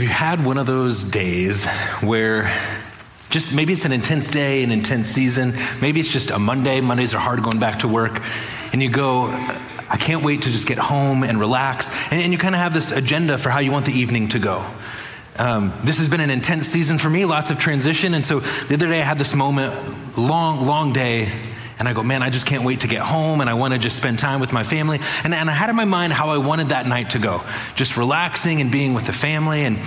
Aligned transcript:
Have 0.00 0.08
you 0.08 0.14
had 0.14 0.46
one 0.46 0.56
of 0.56 0.64
those 0.64 1.04
days 1.04 1.66
where 2.00 2.50
just 3.28 3.54
maybe 3.54 3.74
it's 3.74 3.84
an 3.84 3.92
intense 3.92 4.28
day, 4.28 4.62
an 4.62 4.72
intense 4.72 5.08
season, 5.08 5.52
maybe 5.82 6.00
it's 6.00 6.10
just 6.10 6.30
a 6.30 6.38
Monday, 6.38 6.80
Mondays 6.80 7.12
are 7.12 7.18
hard 7.18 7.42
going 7.42 7.60
back 7.60 7.80
to 7.80 7.88
work, 7.88 8.18
and 8.72 8.82
you 8.82 8.88
go, 8.88 9.26
I 9.26 9.98
can't 10.00 10.24
wait 10.24 10.40
to 10.40 10.50
just 10.50 10.66
get 10.66 10.78
home 10.78 11.22
and 11.22 11.38
relax. 11.38 11.90
And, 12.10 12.22
and 12.22 12.32
you 12.32 12.38
kind 12.38 12.54
of 12.54 12.62
have 12.62 12.72
this 12.72 12.92
agenda 12.92 13.36
for 13.36 13.50
how 13.50 13.58
you 13.58 13.72
want 13.72 13.84
the 13.84 13.92
evening 13.92 14.28
to 14.28 14.38
go. 14.38 14.64
Um, 15.36 15.70
this 15.84 15.98
has 15.98 16.08
been 16.08 16.20
an 16.20 16.30
intense 16.30 16.66
season 16.66 16.96
for 16.96 17.10
me, 17.10 17.26
lots 17.26 17.50
of 17.50 17.58
transition. 17.58 18.14
And 18.14 18.24
so 18.24 18.40
the 18.40 18.76
other 18.76 18.86
day 18.86 19.02
I 19.02 19.04
had 19.04 19.18
this 19.18 19.34
moment, 19.34 20.16
long, 20.16 20.66
long 20.66 20.94
day, 20.94 21.30
and 21.80 21.88
I 21.88 21.94
go, 21.94 22.02
man, 22.02 22.22
I 22.22 22.28
just 22.28 22.46
can't 22.46 22.62
wait 22.62 22.82
to 22.82 22.88
get 22.88 23.00
home 23.00 23.40
and 23.40 23.48
I 23.48 23.54
want 23.54 23.72
to 23.72 23.78
just 23.78 23.96
spend 23.96 24.18
time 24.18 24.38
with 24.40 24.52
my 24.52 24.62
family. 24.62 25.00
And, 25.24 25.34
and 25.34 25.48
I 25.48 25.52
had 25.52 25.70
in 25.70 25.76
my 25.76 25.86
mind 25.86 26.12
how 26.12 26.28
I 26.28 26.38
wanted 26.38 26.68
that 26.68 26.86
night 26.86 27.10
to 27.10 27.18
go, 27.18 27.42
just 27.74 27.96
relaxing 27.96 28.60
and 28.60 28.70
being 28.70 28.92
with 28.92 29.06
the 29.06 29.12
family. 29.12 29.64
And 29.64 29.78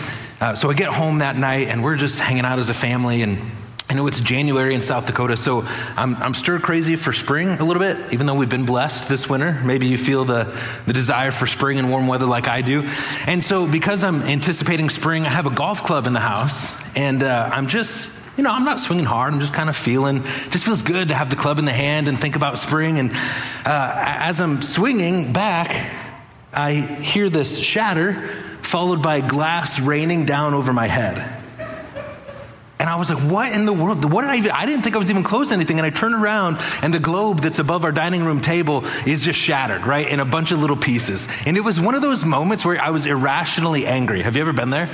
uh, 0.42 0.56
so 0.56 0.72
I 0.72 0.74
get 0.74 0.92
home 0.92 1.20
that 1.20 1.38
night 1.38 1.68
and 1.68 1.84
we're 1.84 1.96
just 1.96 2.18
hanging 2.18 2.46
out 2.46 2.58
as 2.58 2.70
a 2.70 2.74
family. 2.74 3.22
And 3.22 3.38
I 3.90 3.94
know 3.94 4.08
it's 4.08 4.20
January 4.20 4.74
in 4.74 4.82
South 4.82 5.06
Dakota, 5.06 5.38
so 5.38 5.62
I'm, 5.96 6.16
I'm 6.16 6.34
stir 6.34 6.58
crazy 6.58 6.96
for 6.96 7.14
spring 7.14 7.50
a 7.50 7.64
little 7.64 7.82
bit, 7.82 8.12
even 8.12 8.26
though 8.26 8.34
we've 8.34 8.50
been 8.50 8.66
blessed 8.66 9.08
this 9.08 9.30
winter. 9.30 9.62
Maybe 9.64 9.86
you 9.86 10.00
feel 10.00 10.26
the, 10.26 10.60
the 10.88 10.94
desire 10.94 11.30
for 11.30 11.46
spring 11.46 11.78
and 11.78 11.92
warm 11.92 12.08
weather 12.08 12.26
like 12.26 12.48
I 12.48 12.62
do. 12.62 12.90
And 13.28 13.44
so, 13.44 13.70
because 13.70 14.04
I'm 14.04 14.24
anticipating 14.24 14.90
spring, 14.90 15.28
I 15.28 15.30
have 15.30 15.46
a 15.46 15.52
golf 15.52 15.84
club 15.84 16.08
in 16.08 16.14
the 16.14 16.20
house, 16.20 16.76
and 16.96 17.22
uh, 17.22 17.52
I'm 17.54 17.68
just 17.68 18.23
you 18.38 18.44
know, 18.44 18.52
I'm 18.52 18.66
not 18.66 18.80
swinging 18.80 19.06
hard. 19.06 19.34
I'm 19.34 19.40
just 19.40 19.54
kind 19.54 19.70
of 19.70 19.76
feeling, 19.76 20.24
just 20.50 20.66
feels 20.66 20.82
good 20.82 21.10
to 21.10 21.16
have 21.16 21.30
the 21.30 21.36
club 21.36 21.60
in 21.60 21.66
the 21.66 21.74
hand 21.74 22.08
and 22.08 22.20
think 22.20 22.36
about 22.36 22.58
spring. 22.58 23.00
And 23.00 23.12
uh, 23.66 23.94
as 23.96 24.40
I'm 24.40 24.62
swinging 24.62 25.34
back, 25.34 25.92
I 26.52 26.74
hear 26.74 27.30
this 27.30 27.60
shatter 27.60 28.28
followed 28.62 29.04
by 29.04 29.22
glass 29.22 29.80
raining 29.80 30.26
down 30.26 30.54
over 30.54 30.74
my 30.74 30.88
head. 30.88 31.43
I 32.94 32.96
was 32.96 33.10
like, 33.10 33.20
what 33.20 33.52
in 33.52 33.66
the 33.66 33.74
world? 33.74 34.12
What 34.12 34.22
did 34.22 34.30
I 34.30 34.38
even, 34.38 34.52
I 34.52 34.66
didn't 34.66 34.84
think 34.84 34.96
I 34.96 35.00
was 35.00 35.10
even 35.10 35.24
close 35.24 35.50
to 35.50 35.56
anything. 35.56 35.80
And 35.80 35.86
I 35.86 35.90
turn 35.90 36.14
around 36.14 36.58
and 36.82 36.94
the 36.94 37.00
globe 37.00 37.40
that's 37.40 37.60
above 37.60 37.86
our 37.86 37.92
dining 37.92 38.24
room 38.24 38.40
table 38.40 38.86
is 39.08 39.24
just 39.24 39.40
shattered, 39.40 39.86
right? 39.86 40.08
In 40.08 40.20
a 40.20 40.26
bunch 40.26 40.52
of 40.52 40.60
little 40.60 40.78
pieces. 40.78 41.28
And 41.46 41.58
it 41.58 41.62
was 41.62 41.82
one 41.82 41.96
of 41.96 42.02
those 42.02 42.24
moments 42.24 42.64
where 42.64 42.80
I 42.80 42.92
was 42.92 43.06
irrationally 43.06 43.88
angry. 43.88 44.22
Have 44.22 44.36
you 44.36 44.42
ever 44.42 44.54
been 44.54 44.70
there? 44.70 44.90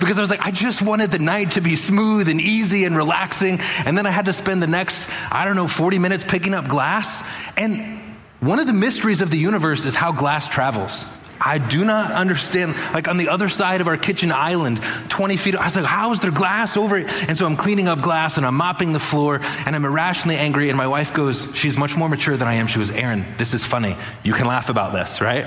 Because 0.00 0.18
I 0.18 0.20
was 0.20 0.30
like, 0.30 0.42
I 0.42 0.50
just 0.50 0.82
wanted 0.82 1.10
the 1.10 1.18
night 1.18 1.52
to 1.52 1.60
be 1.60 1.76
smooth 1.76 2.28
and 2.28 2.40
easy 2.40 2.84
and 2.84 2.96
relaxing. 2.96 3.60
And 3.86 3.96
then 3.96 4.06
I 4.06 4.10
had 4.10 4.26
to 4.26 4.32
spend 4.32 4.62
the 4.62 4.66
next, 4.66 5.08
I 5.30 5.44
don't 5.44 5.56
know, 5.56 5.68
40 5.68 5.98
minutes 5.98 6.24
picking 6.24 6.54
up 6.54 6.66
glass. 6.66 7.22
And 7.56 8.00
one 8.40 8.58
of 8.58 8.66
the 8.66 8.72
mysteries 8.72 9.20
of 9.20 9.30
the 9.30 9.38
universe 9.38 9.86
is 9.86 9.94
how 9.94 10.12
glass 10.12 10.48
travels. 10.48 11.06
I 11.44 11.58
do 11.58 11.84
not 11.84 12.10
understand. 12.12 12.74
Like 12.94 13.06
on 13.08 13.16
the 13.16 13.28
other 13.28 13.48
side 13.48 13.80
of 13.80 13.88
our 13.88 13.96
kitchen 13.96 14.32
island, 14.32 14.80
20 15.08 15.36
feet, 15.36 15.54
I 15.54 15.64
was 15.64 15.76
like, 15.76 15.84
how 15.84 16.10
is 16.12 16.20
there 16.20 16.30
glass 16.30 16.76
over 16.76 16.96
it? 16.96 17.06
And 17.28 17.36
so 17.36 17.46
I'm 17.46 17.56
cleaning 17.56 17.86
up 17.86 18.00
glass 18.00 18.36
and 18.36 18.46
I'm 18.46 18.54
mopping 18.54 18.92
the 18.92 19.00
floor 19.00 19.40
and 19.66 19.76
I'm 19.76 19.84
irrationally 19.84 20.36
angry. 20.36 20.68
And 20.70 20.78
my 20.78 20.86
wife 20.86 21.12
goes, 21.12 21.54
she's 21.54 21.76
much 21.76 21.96
more 21.96 22.08
mature 22.08 22.36
than 22.36 22.48
I 22.48 22.54
am. 22.54 22.66
She 22.66 22.78
goes, 22.78 22.90
Aaron, 22.90 23.24
this 23.36 23.52
is 23.52 23.64
funny. 23.64 23.96
You 24.22 24.32
can 24.32 24.46
laugh 24.46 24.70
about 24.70 24.92
this, 24.92 25.20
right? 25.20 25.46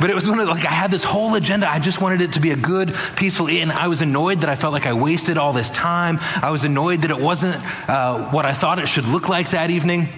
But 0.00 0.10
it 0.10 0.14
was 0.14 0.28
one 0.28 0.40
of 0.40 0.48
like 0.48 0.66
I 0.66 0.70
had 0.70 0.90
this 0.90 1.04
whole 1.04 1.34
agenda. 1.34 1.70
I 1.70 1.78
just 1.78 2.00
wanted 2.00 2.20
it 2.20 2.32
to 2.32 2.40
be 2.40 2.50
a 2.50 2.56
good, 2.56 2.94
peaceful. 3.16 3.48
And 3.48 3.70
I 3.70 3.86
was 3.86 4.02
annoyed 4.02 4.40
that 4.40 4.50
I 4.50 4.56
felt 4.56 4.72
like 4.72 4.86
I 4.86 4.92
wasted 4.92 5.38
all 5.38 5.52
this 5.52 5.70
time. 5.70 6.18
I 6.42 6.50
was 6.50 6.64
annoyed 6.64 7.02
that 7.02 7.10
it 7.10 7.20
wasn't 7.20 7.56
uh, 7.88 8.30
what 8.30 8.44
I 8.44 8.52
thought 8.52 8.78
it 8.80 8.88
should 8.88 9.06
look 9.06 9.28
like 9.28 9.50
that 9.50 9.70
evening. 9.70 10.08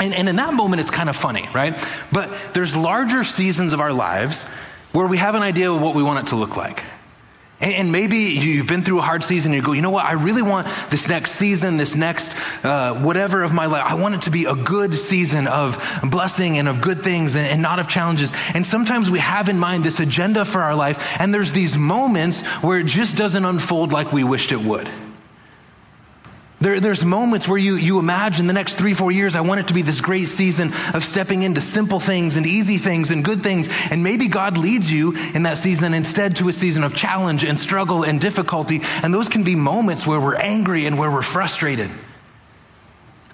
And, 0.00 0.14
and 0.14 0.28
in 0.28 0.36
that 0.36 0.54
moment, 0.54 0.80
it's 0.80 0.90
kind 0.90 1.08
of 1.08 1.16
funny, 1.16 1.48
right? 1.54 1.76
But 2.10 2.34
there's 2.54 2.76
larger 2.76 3.22
seasons 3.22 3.72
of 3.72 3.80
our 3.80 3.92
lives 3.92 4.48
where 4.92 5.06
we 5.06 5.18
have 5.18 5.34
an 5.34 5.42
idea 5.42 5.70
of 5.70 5.80
what 5.80 5.94
we 5.94 6.02
want 6.02 6.26
it 6.26 6.30
to 6.30 6.36
look 6.36 6.56
like. 6.56 6.82
And 7.62 7.92
maybe 7.92 8.16
you've 8.16 8.66
been 8.66 8.80
through 8.80 9.00
a 9.00 9.02
hard 9.02 9.22
season 9.22 9.52
and 9.52 9.60
you 9.60 9.64
go, 9.64 9.72
you 9.72 9.82
know 9.82 9.90
what? 9.90 10.06
I 10.06 10.12
really 10.12 10.40
want 10.40 10.66
this 10.88 11.06
next 11.10 11.32
season, 11.32 11.76
this 11.76 11.94
next 11.94 12.34
uh, 12.64 12.94
whatever 13.02 13.42
of 13.42 13.52
my 13.52 13.66
life. 13.66 13.84
I 13.84 13.96
want 13.96 14.14
it 14.14 14.22
to 14.22 14.30
be 14.30 14.46
a 14.46 14.54
good 14.54 14.94
season 14.94 15.46
of 15.46 15.76
blessing 16.02 16.56
and 16.56 16.66
of 16.68 16.80
good 16.80 17.00
things 17.00 17.36
and, 17.36 17.46
and 17.46 17.60
not 17.60 17.78
of 17.78 17.86
challenges. 17.86 18.32
And 18.54 18.64
sometimes 18.64 19.10
we 19.10 19.18
have 19.18 19.50
in 19.50 19.58
mind 19.58 19.84
this 19.84 20.00
agenda 20.00 20.46
for 20.46 20.62
our 20.62 20.74
life, 20.74 21.20
and 21.20 21.34
there's 21.34 21.52
these 21.52 21.76
moments 21.76 22.46
where 22.62 22.78
it 22.78 22.86
just 22.86 23.18
doesn't 23.18 23.44
unfold 23.44 23.92
like 23.92 24.10
we 24.10 24.24
wished 24.24 24.52
it 24.52 24.60
would. 24.62 24.88
There, 26.60 26.78
there's 26.78 27.06
moments 27.06 27.48
where 27.48 27.56
you, 27.56 27.76
you 27.76 27.98
imagine 27.98 28.46
the 28.46 28.52
next 28.52 28.74
three, 28.74 28.92
four 28.92 29.10
years, 29.10 29.34
I 29.34 29.40
want 29.40 29.60
it 29.60 29.68
to 29.68 29.74
be 29.74 29.80
this 29.80 30.02
great 30.02 30.28
season 30.28 30.72
of 30.92 31.02
stepping 31.02 31.42
into 31.42 31.62
simple 31.62 32.00
things 32.00 32.36
and 32.36 32.46
easy 32.46 32.76
things 32.76 33.10
and 33.10 33.24
good 33.24 33.42
things. 33.42 33.70
And 33.90 34.04
maybe 34.04 34.28
God 34.28 34.58
leads 34.58 34.92
you 34.92 35.16
in 35.34 35.44
that 35.44 35.56
season 35.56 35.94
instead 35.94 36.36
to 36.36 36.50
a 36.50 36.52
season 36.52 36.84
of 36.84 36.94
challenge 36.94 37.44
and 37.44 37.58
struggle 37.58 38.04
and 38.04 38.20
difficulty. 38.20 38.80
And 39.02 39.14
those 39.14 39.30
can 39.30 39.42
be 39.42 39.54
moments 39.54 40.06
where 40.06 40.20
we're 40.20 40.36
angry 40.36 40.84
and 40.84 40.98
where 40.98 41.10
we're 41.10 41.22
frustrated. 41.22 41.90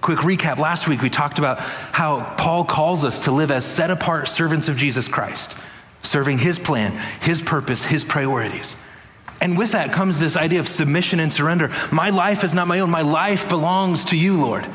Quick 0.00 0.20
recap 0.20 0.58
last 0.58 0.86
week, 0.86 1.02
we 1.02 1.10
talked 1.10 1.40
about 1.40 1.58
how 1.58 2.36
Paul 2.36 2.64
calls 2.64 3.02
us 3.02 3.20
to 3.20 3.32
live 3.32 3.50
as 3.50 3.64
set 3.64 3.90
apart 3.90 4.28
servants 4.28 4.68
of 4.68 4.76
Jesus 4.76 5.08
Christ, 5.08 5.58
serving 6.04 6.38
his 6.38 6.60
plan, 6.60 6.92
his 7.20 7.42
purpose, 7.42 7.84
his 7.84 8.04
priorities. 8.04 8.76
And 9.40 9.58
with 9.58 9.72
that 9.72 9.92
comes 9.92 10.18
this 10.18 10.36
idea 10.36 10.60
of 10.60 10.68
submission 10.68 11.20
and 11.20 11.32
surrender. 11.32 11.70
My 11.92 12.10
life 12.10 12.44
is 12.44 12.54
not 12.54 12.68
my 12.68 12.80
own, 12.80 12.90
my 12.90 13.02
life 13.02 13.48
belongs 13.48 14.04
to 14.04 14.16
you, 14.16 14.40
Lord. 14.40 14.66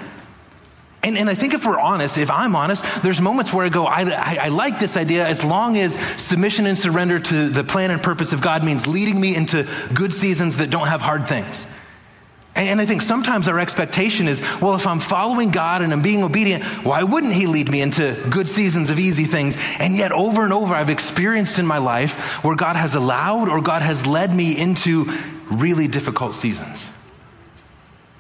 And, 1.04 1.18
and 1.18 1.30
I 1.30 1.34
think 1.34 1.56
if 1.56 1.66
we're 1.66 1.80
honest, 1.80 2.20
if 2.20 2.30
I'm 2.30 2.56
honest, 2.56 2.86
there's 3.02 3.20
moments 3.20 3.52
where 3.52 3.66
I 3.66 3.70
go, 3.70 3.86
I, 3.86 4.02
I, 4.02 4.38
I, 4.44 4.48
like 4.50 4.78
this 4.78 4.96
idea 4.98 5.28
as 5.28 5.44
long 5.44 5.76
as 5.78 5.96
submission 6.22 6.68
and 6.68 6.78
surrender 6.78 7.20
to 7.20 7.50
the 7.50 7.64
plan 7.64 7.90
and 7.90 8.04
purpose 8.04 8.34
of 8.34 8.42
God 8.42 8.64
means 8.64 8.86
leading 8.86 9.20
me 9.20 9.36
into 9.36 9.68
good 9.96 10.14
seasons 10.14 10.58
that 10.58 10.70
don't 10.70 10.88
have 10.88 11.02
hard 11.02 11.28
things. 11.28 11.66
And 12.54 12.82
I 12.82 12.86
think 12.86 13.02
sometimes 13.02 13.48
our 13.48 13.60
expectation 13.60 14.28
is, 14.28 14.42
well, 14.60 14.76
if 14.76 14.86
I'm 14.86 15.00
following 15.00 15.52
God 15.52 15.82
and 15.82 15.94
I'm 15.94 16.02
being 16.02 16.22
obedient, 16.22 16.64
why 16.84 17.04
wouldn't 17.04 17.34
He 17.34 17.48
lead 17.48 17.72
me 17.72 17.82
into 17.82 18.18
good 18.30 18.48
seasons 18.48 18.90
of 18.90 19.00
easy 19.00 19.24
things? 19.24 19.58
And 19.80 19.96
yet, 19.96 20.12
over 20.12 20.44
and 20.44 20.52
over, 20.52 20.76
I've 20.76 20.90
experienced 20.90 21.60
in 21.60 21.66
my 21.66 21.78
life 21.78 22.44
where 22.44 22.56
God 22.56 22.76
has 22.76 22.94
allowed 22.94 23.48
or 23.48 23.62
God 23.62 23.82
has 23.82 24.06
led 24.06 24.36
me 24.36 24.58
into 24.58 25.06
really 25.50 25.88
difficult 25.88 26.36
seasons. 26.36 26.92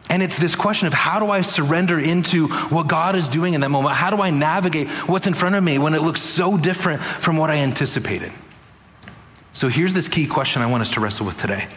And 0.09 0.22
it's 0.22 0.38
this 0.38 0.56
question 0.56 0.88
of 0.88 0.94
how 0.94 1.20
do 1.20 1.30
I 1.30 1.41
surrender 1.41 1.97
into 2.00 2.47
what 2.47 2.88
God 2.88 3.16
is 3.16 3.30
doing 3.30 3.53
in 3.53 3.62
that 3.62 3.70
moment? 3.70 3.96
How 3.96 4.09
do 4.09 4.22
I 4.22 4.30
navigate 4.30 4.90
what's 5.08 5.28
in 5.28 5.34
front 5.34 5.56
of 5.56 5.64
me 5.64 5.78
when 5.78 5.94
it 5.94 6.02
looks 6.02 6.22
so 6.22 6.58
different 6.58 7.02
from 7.02 7.38
what 7.38 7.50
I 7.50 7.58
anticipated? 7.58 8.31
So 9.53 9.68
here's 9.68 9.94
this 9.94 10.08
key 10.08 10.25
question 10.25 10.62
I 10.62 10.68
want 10.68 10.81
us 10.81 10.90
to 10.91 11.02
wrestle 11.02 11.25
with 11.25 11.38
today. 11.38 11.68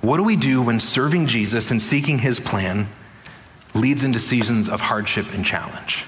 What 0.00 0.18
do 0.18 0.24
we 0.24 0.36
do 0.36 0.62
when 0.62 0.80
serving 0.80 1.26
Jesus 1.26 1.70
and 1.70 1.80
seeking 1.80 2.18
his 2.18 2.38
plan 2.38 2.86
leads 3.74 4.02
into 4.02 4.18
seasons 4.18 4.68
of 4.68 4.80
hardship 4.80 5.32
and 5.34 5.44
challenge? 5.44 6.04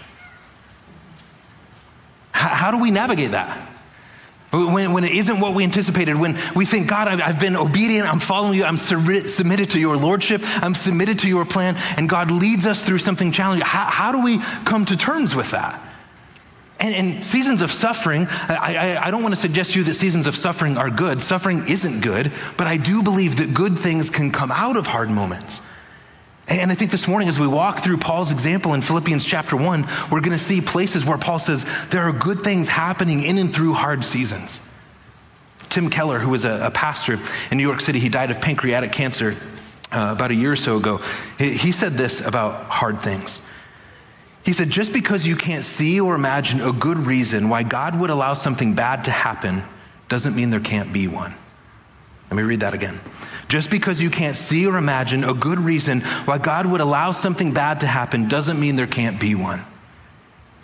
How, 2.32 2.48
how 2.48 2.70
do 2.70 2.80
we 2.80 2.90
navigate 2.90 3.32
that? 3.32 3.68
When, 4.50 4.92
when, 4.92 5.04
it 5.04 5.12
isn't 5.12 5.40
what 5.40 5.54
we 5.54 5.62
anticipated, 5.62 6.16
when 6.16 6.38
we 6.56 6.64
think, 6.64 6.88
God, 6.88 7.06
I've, 7.06 7.20
I've 7.20 7.40
been 7.40 7.54
obedient, 7.54 8.08
I'm 8.08 8.20
following 8.20 8.54
you, 8.56 8.64
I'm 8.64 8.78
submitted 8.78 9.70
to 9.70 9.78
your 9.78 9.96
lordship, 9.96 10.40
I'm 10.44 10.74
submitted 10.74 11.18
to 11.20 11.28
your 11.28 11.44
plan, 11.44 11.76
and 11.98 12.08
God 12.08 12.30
leads 12.30 12.66
us 12.66 12.82
through 12.82 12.98
something 12.98 13.30
challenging. 13.30 13.66
How 13.66 14.10
do 14.10 14.22
we 14.22 14.38
come 14.64 14.86
to 14.86 14.96
terms 14.96 15.36
with 15.36 15.50
that? 15.50 15.82
And 16.80 17.24
seasons 17.24 17.60
of 17.60 17.72
suffering, 17.72 18.28
I, 18.30 18.76
I, 18.76 19.06
I, 19.06 19.10
don't 19.10 19.22
want 19.22 19.34
to 19.34 19.40
suggest 19.40 19.72
to 19.72 19.80
you 19.80 19.84
that 19.86 19.94
seasons 19.94 20.26
of 20.26 20.36
suffering 20.36 20.76
are 20.76 20.90
good. 20.90 21.20
Suffering 21.20 21.66
isn't 21.66 22.02
good, 22.02 22.30
but 22.56 22.68
I 22.68 22.76
do 22.76 23.02
believe 23.02 23.36
that 23.38 23.52
good 23.52 23.76
things 23.76 24.10
can 24.10 24.30
come 24.30 24.52
out 24.52 24.76
of 24.76 24.86
hard 24.86 25.10
moments. 25.10 25.60
And 26.46 26.70
I 26.70 26.76
think 26.76 26.92
this 26.92 27.08
morning, 27.08 27.28
as 27.28 27.38
we 27.38 27.48
walk 27.48 27.80
through 27.80 27.98
Paul's 27.98 28.30
example 28.30 28.74
in 28.74 28.82
Philippians 28.82 29.24
chapter 29.24 29.56
1, 29.56 29.84
we're 30.10 30.20
going 30.20 30.32
to 30.32 30.38
see 30.38 30.60
places 30.60 31.04
where 31.04 31.18
Paul 31.18 31.40
says 31.40 31.66
there 31.90 32.02
are 32.02 32.12
good 32.12 32.42
things 32.42 32.68
happening 32.68 33.22
in 33.22 33.38
and 33.38 33.52
through 33.52 33.74
hard 33.74 34.04
seasons. 34.04 34.66
Tim 35.68 35.90
Keller, 35.90 36.20
who 36.20 36.30
was 36.30 36.44
a, 36.44 36.66
a 36.66 36.70
pastor 36.70 37.18
in 37.50 37.58
New 37.58 37.64
York 37.64 37.80
City, 37.80 37.98
he 37.98 38.08
died 38.08 38.30
of 38.30 38.40
pancreatic 38.40 38.92
cancer 38.92 39.34
uh, 39.92 40.14
about 40.16 40.30
a 40.30 40.34
year 40.34 40.52
or 40.52 40.56
so 40.56 40.76
ago. 40.76 41.00
He, 41.38 41.54
he 41.54 41.72
said 41.72 41.92
this 41.94 42.24
about 42.24 42.64
hard 42.66 43.02
things. 43.02 43.46
He 44.48 44.54
said, 44.54 44.70
just 44.70 44.94
because 44.94 45.26
you 45.26 45.36
can't 45.36 45.62
see 45.62 46.00
or 46.00 46.14
imagine 46.14 46.62
a 46.62 46.72
good 46.72 46.96
reason 46.96 47.50
why 47.50 47.64
God 47.64 48.00
would 48.00 48.08
allow 48.08 48.32
something 48.32 48.72
bad 48.72 49.04
to 49.04 49.10
happen 49.10 49.62
doesn't 50.08 50.34
mean 50.34 50.48
there 50.48 50.58
can't 50.58 50.90
be 50.90 51.06
one. 51.06 51.34
Let 52.30 52.36
me 52.38 52.42
read 52.42 52.60
that 52.60 52.72
again. 52.72 52.98
Just 53.48 53.70
because 53.70 54.00
you 54.00 54.08
can't 54.08 54.36
see 54.36 54.66
or 54.66 54.78
imagine 54.78 55.22
a 55.22 55.34
good 55.34 55.58
reason 55.58 56.00
why 56.24 56.38
God 56.38 56.64
would 56.64 56.80
allow 56.80 57.12
something 57.12 57.52
bad 57.52 57.80
to 57.80 57.86
happen 57.86 58.26
doesn't 58.26 58.58
mean 58.58 58.76
there 58.76 58.86
can't 58.86 59.20
be 59.20 59.34
one. 59.34 59.62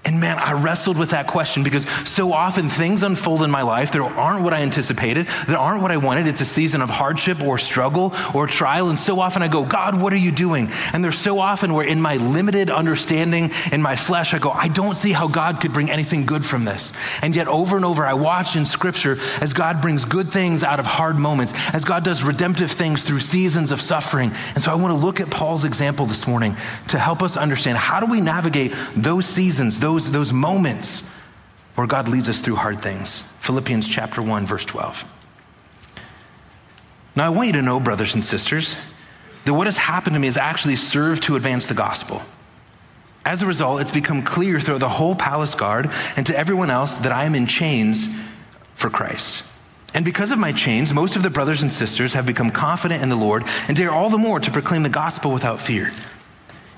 And 0.06 0.20
man, 0.20 0.38
I 0.38 0.52
wrestled 0.52 0.98
with 0.98 1.10
that 1.10 1.26
question 1.26 1.62
because 1.62 1.88
so 2.06 2.34
often 2.34 2.68
things 2.68 3.02
unfold 3.02 3.42
in 3.42 3.50
my 3.50 3.62
life 3.62 3.92
that 3.92 4.00
aren't 4.00 4.44
what 4.44 4.52
I 4.52 4.60
anticipated, 4.60 5.26
that 5.26 5.56
aren't 5.56 5.80
what 5.80 5.90
I 5.90 5.96
wanted. 5.96 6.26
It's 6.26 6.42
a 6.42 6.46
season 6.46 6.82
of 6.82 6.90
hardship 6.90 7.42
or 7.42 7.56
struggle 7.56 8.12
or 8.34 8.46
trial. 8.46 8.90
And 8.90 8.98
so 8.98 9.18
often 9.20 9.42
I 9.42 9.48
go, 9.48 9.64
God, 9.64 9.98
what 9.98 10.12
are 10.12 10.16
you 10.16 10.30
doing? 10.30 10.68
And 10.92 11.02
there's 11.02 11.16
so 11.16 11.38
often 11.38 11.72
where 11.72 11.86
in 11.86 12.02
my 12.02 12.16
limited 12.18 12.70
understanding 12.70 13.50
in 13.72 13.80
my 13.80 13.96
flesh, 13.96 14.34
I 14.34 14.38
go, 14.38 14.50
I 14.50 14.68
don't 14.68 14.94
see 14.94 15.12
how 15.12 15.26
God 15.26 15.62
could 15.62 15.72
bring 15.72 15.90
anything 15.90 16.26
good 16.26 16.44
from 16.44 16.66
this. 16.66 16.92
And 17.22 17.34
yet 17.34 17.48
over 17.48 17.74
and 17.74 17.84
over, 17.84 18.04
I 18.04 18.12
watch 18.12 18.56
in 18.56 18.66
scripture 18.66 19.16
as 19.40 19.54
God 19.54 19.80
brings 19.80 20.04
good 20.04 20.28
things 20.28 20.62
out 20.62 20.80
of 20.80 20.86
hard 20.86 21.16
moments, 21.16 21.54
as 21.72 21.86
God 21.86 22.04
does 22.04 22.22
redemptive 22.22 22.70
things 22.70 23.02
through 23.02 23.20
seasons 23.20 23.70
of 23.70 23.80
suffering. 23.80 24.32
And 24.54 24.62
so 24.62 24.70
I 24.70 24.74
want 24.74 24.92
to 24.92 24.98
look 24.98 25.20
at 25.20 25.30
Paul's 25.30 25.64
example 25.64 26.04
this 26.04 26.28
morning 26.28 26.56
to 26.88 26.98
help 26.98 27.22
us 27.22 27.38
understand 27.38 27.78
how 27.78 28.00
do 28.00 28.06
we 28.06 28.20
navigate 28.20 28.74
those 28.94 29.24
seasons, 29.24 29.80
those 29.80 29.93
those, 29.94 30.10
those 30.10 30.32
moments 30.32 31.08
where 31.76 31.86
God 31.86 32.08
leads 32.08 32.28
us 32.28 32.40
through 32.40 32.56
hard 32.56 32.80
things. 32.80 33.22
Philippians 33.40 33.88
chapter 33.88 34.20
1, 34.20 34.46
verse 34.46 34.64
12. 34.64 35.04
Now, 37.16 37.26
I 37.26 37.28
want 37.28 37.46
you 37.46 37.52
to 37.54 37.62
know, 37.62 37.78
brothers 37.78 38.14
and 38.14 38.24
sisters, 38.24 38.76
that 39.44 39.54
what 39.54 39.68
has 39.68 39.76
happened 39.76 40.14
to 40.14 40.20
me 40.20 40.26
has 40.26 40.36
actually 40.36 40.76
served 40.76 41.22
to 41.24 41.36
advance 41.36 41.66
the 41.66 41.74
gospel. 41.74 42.22
As 43.24 43.40
a 43.42 43.46
result, 43.46 43.80
it's 43.80 43.92
become 43.92 44.22
clear 44.22 44.58
throughout 44.58 44.80
the 44.80 44.88
whole 44.88 45.14
palace 45.14 45.54
guard 45.54 45.90
and 46.16 46.26
to 46.26 46.36
everyone 46.36 46.70
else 46.70 46.96
that 46.98 47.12
I 47.12 47.24
am 47.24 47.34
in 47.34 47.46
chains 47.46 48.14
for 48.74 48.90
Christ. 48.90 49.44
And 49.94 50.04
because 50.04 50.32
of 50.32 50.38
my 50.38 50.50
chains, 50.50 50.92
most 50.92 51.14
of 51.14 51.22
the 51.22 51.30
brothers 51.30 51.62
and 51.62 51.72
sisters 51.72 52.14
have 52.14 52.26
become 52.26 52.50
confident 52.50 53.00
in 53.00 53.10
the 53.10 53.16
Lord 53.16 53.44
and 53.68 53.76
dare 53.76 53.92
all 53.92 54.10
the 54.10 54.18
more 54.18 54.40
to 54.40 54.50
proclaim 54.50 54.82
the 54.82 54.88
gospel 54.88 55.32
without 55.32 55.60
fear. 55.60 55.92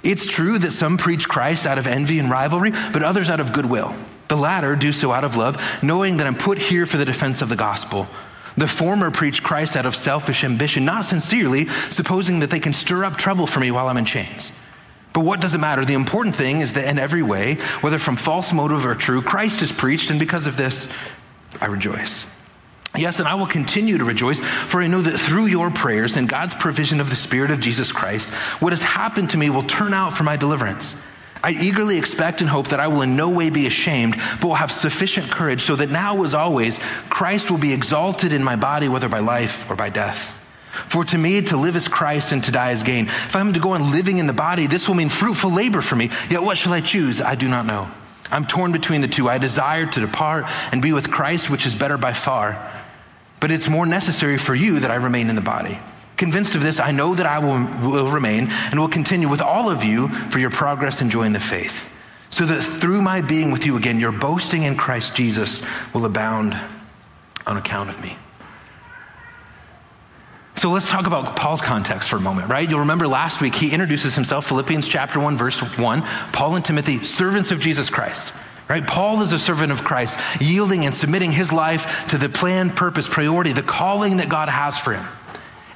It's 0.06 0.25
true 0.25 0.56
that 0.61 0.70
some 0.70 0.99
preach 0.99 1.29
Christ 1.29 1.67
out 1.67 1.79
of 1.79 1.88
envy 1.88 2.20
and 2.20 2.31
rivalry, 2.31 2.70
but 2.93 3.03
others 3.03 3.29
out 3.29 3.41
of 3.41 3.53
goodwill. 3.53 3.93
The 4.29 4.37
latter 4.37 4.76
do 4.76 4.93
so 4.93 5.11
out 5.11 5.25
of 5.25 5.35
love, 5.35 5.61
knowing 5.82 6.19
that 6.19 6.29
I'm 6.29 6.37
put 6.37 6.58
here 6.58 6.87
for 6.87 6.97
the 6.97 7.05
defense 7.05 7.43
of 7.43 7.49
the 7.49 7.56
gospel. 7.56 8.06
The 8.56 8.69
former 8.69 9.11
preach 9.11 9.43
Christ 9.43 9.76
out 9.76 9.85
of 9.85 9.97
selfish 9.97 10.44
ambition, 10.44 10.85
not 10.85 11.06
sincerely, 11.06 11.67
supposing 11.91 12.38
that 12.38 12.50
they 12.50 12.61
can 12.61 12.73
stir 12.73 13.05
up 13.05 13.17
trouble 13.17 13.49
for 13.49 13.58
me 13.58 13.73
while 13.73 13.88
I'm 13.88 13.97
in 13.97 14.05
chains. 14.05 14.53
But 15.12 15.25
what 15.25 15.41
does 15.41 15.55
it 15.55 15.58
matter? 15.58 15.85
The 15.85 15.94
important 15.94 16.37
thing 16.37 16.61
is 16.61 16.75
that 16.75 16.88
in 16.88 17.00
every 17.00 17.23
way, 17.23 17.55
whether 17.81 17.99
from 17.99 18.14
false 18.14 18.52
motive 18.52 18.87
or 18.87 18.94
true, 18.94 19.23
Christ 19.23 19.61
is 19.61 19.73
preached, 19.73 20.11
and 20.11 20.20
because 20.20 20.47
of 20.47 20.56
this, 20.56 20.88
I 21.61 21.67
rejoice. 21.67 22.26
Yes, 22.97 23.19
and 23.19 23.29
I 23.29 23.35
will 23.35 23.47
continue 23.47 23.99
to 23.99 24.05
rejoice, 24.05 24.41
for 24.41 24.83
I 24.83 24.87
know 24.87 25.03
that 25.03 25.19
through 25.19 25.47
your 25.47 25.71
prayers 25.71 26.17
and 26.17 26.29
God's 26.29 26.55
provision 26.55 27.01
of 27.01 27.11
the 27.11 27.17
Spirit 27.17 27.51
of 27.51 27.61
Jesus 27.61 27.93
Christ, 27.93 28.29
what 28.61 28.73
has 28.73 28.83
happened 28.83 29.31
to 29.31 29.39
me 29.39 29.51
will 29.51 29.63
turn 29.63 29.93
out 29.93 30.13
for 30.15 30.23
my 30.23 30.37
deliverance. 30.37 31.03
I 31.45 31.51
eagerly 31.51 31.99
expect 31.99 32.41
and 32.41 32.51
hope 32.51 32.69
that 32.69 32.81
I 32.81 32.89
will 32.89 33.03
in 33.03 33.17
no 33.17 33.31
way 33.31 33.51
be 33.51 33.67
ashamed, 33.67 34.17
but 34.41 34.49
will 34.49 34.55
have 34.55 34.73
sufficient 34.73 35.31
courage 35.31 35.61
so 35.61 35.77
that 35.77 35.91
now, 35.91 36.23
as 36.25 36.35
always, 36.35 36.81
Christ 37.09 37.51
will 37.51 37.59
be 37.59 37.73
exalted 37.73 38.33
in 38.33 38.43
my 38.43 38.57
body, 38.57 38.89
whether 38.89 39.09
by 39.09 39.21
life 39.21 39.71
or 39.71 39.77
by 39.77 39.91
death. 39.91 40.33
For 40.89 41.05
to 41.05 41.19
me, 41.19 41.41
to 41.43 41.57
live 41.57 41.77
is 41.77 41.89
Christ 41.89 42.33
and 42.33 42.43
to 42.45 42.51
die 42.51 42.73
is 42.73 42.83
gain. 42.83 43.07
If 43.07 43.37
I'm 43.37 43.53
to 43.53 43.61
go 43.61 43.71
on 43.71 43.93
living 43.93 44.19
in 44.19 44.27
the 44.27 44.33
body, 44.33 44.67
this 44.67 44.89
will 44.89 44.95
mean 44.95 45.09
fruitful 45.09 45.51
labor 45.51 45.83
for 45.83 45.97
me. 45.97 46.11
Yet 46.29 46.43
what 46.43 46.59
shall 46.59 46.73
I 46.73 46.81
choose? 46.81 47.21
I 47.21 47.35
do 47.35 47.49
not 47.49 47.65
know. 47.65 47.91
I'm 48.31 48.45
torn 48.45 48.73
between 48.73 49.01
the 49.01 49.09
two. 49.09 49.29
I 49.29 49.39
desire 49.39 49.87
to 49.87 50.01
depart 50.01 50.47
and 50.73 50.83
be 50.83 50.93
with 50.93 51.11
Christ, 51.11 51.49
which 51.49 51.65
is 51.65 51.75
better 51.75 51.97
by 51.97 52.13
far 52.13 52.73
but 53.41 53.50
it's 53.50 53.69
more 53.69 53.87
necessary 53.87 54.38
for 54.38 54.55
you 54.55 54.81
that 54.81 54.91
I 54.91 54.97
remain 54.97 55.29
in 55.29 55.37
the 55.37 55.43
body. 55.43 55.79
Convinced 56.17 56.55
of 56.55 56.62
this, 56.62 56.81
I 56.81 56.93
know 56.93 57.15
that 57.15 57.27
I 57.27 57.38
will, 57.38 57.91
will 57.91 58.11
remain 58.11 58.49
and 58.50 58.81
will 58.81 58.88
continue 58.88 59.29
with 59.29 59.43
all 59.43 59.71
of 59.71 59.85
you 59.85 60.09
for 60.09 60.38
your 60.38 60.50
progress 60.50 61.03
in 61.03 61.11
joy 61.11 61.25
in 61.25 61.33
the 61.33 61.41
faith, 61.41 61.88
so 62.31 62.47
that 62.47 62.62
through 62.62 63.03
my 63.03 63.21
being 63.21 63.50
with 63.50 63.67
you 63.67 63.77
again, 63.77 64.00
your 64.00 64.12
boasting 64.12 64.62
in 64.62 64.77
Christ 64.77 65.15
Jesus 65.15 65.62
will 65.93 66.06
abound 66.06 66.56
on 67.47 67.56
account 67.56 67.91
of 67.91 68.00
me. 68.03 68.17
So 70.56 70.71
let's 70.71 70.88
talk 70.88 71.06
about 71.06 71.37
Paul's 71.37 71.61
context 71.61 72.09
for 72.09 72.17
a 72.17 72.21
moment, 72.21 72.49
right? 72.49 72.69
You'll 72.69 72.81
remember 72.81 73.06
last 73.06 73.43
week 73.43 73.55
he 73.55 73.73
introduces 73.73 74.15
himself, 74.15 74.47
Philippians 74.47 74.88
chapter 74.88 75.21
1, 75.21 75.37
verse 75.37 75.61
1, 75.61 76.03
Paul 76.33 76.56
and 76.56 76.65
Timothy, 76.65 77.05
servants 77.05 77.50
of 77.50 77.61
Jesus 77.61 77.91
Christ. 77.91 78.33
Right? 78.69 78.85
Paul 78.85 79.23
is 79.23 79.31
a 79.33 79.39
servant 79.39 79.71
of 79.71 79.85
Christ, 79.85 80.19
yielding 80.41 80.85
and 80.85 80.95
submitting 80.95 81.31
his 81.31 81.53
life 81.53 82.09
to 82.09 82.19
the 82.19 82.29
plan, 82.29 82.71
purpose, 82.71 83.07
priority, 83.07 83.53
the 83.53 83.63
calling 83.63 84.17
that 84.17 84.29
God 84.29 84.49
has 84.49 84.77
for 84.77 84.95
him. 84.95 85.07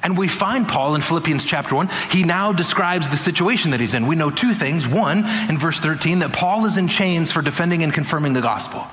And 0.03 0.17
we 0.17 0.27
find 0.27 0.67
Paul 0.67 0.95
in 0.95 1.01
Philippians 1.01 1.45
chapter 1.45 1.75
1. 1.75 1.89
He 2.09 2.23
now 2.23 2.51
describes 2.51 3.09
the 3.09 3.17
situation 3.17 3.71
that 3.71 3.79
he's 3.79 3.93
in. 3.93 4.07
We 4.07 4.15
know 4.15 4.31
two 4.31 4.53
things. 4.53 4.87
One, 4.87 5.19
in 5.47 5.57
verse 5.57 5.79
13, 5.79 6.19
that 6.19 6.33
Paul 6.33 6.65
is 6.65 6.77
in 6.77 6.87
chains 6.87 7.31
for 7.31 7.41
defending 7.41 7.83
and 7.83 7.93
confirming 7.93 8.33
the 8.33 8.41
gospel. 8.41 8.83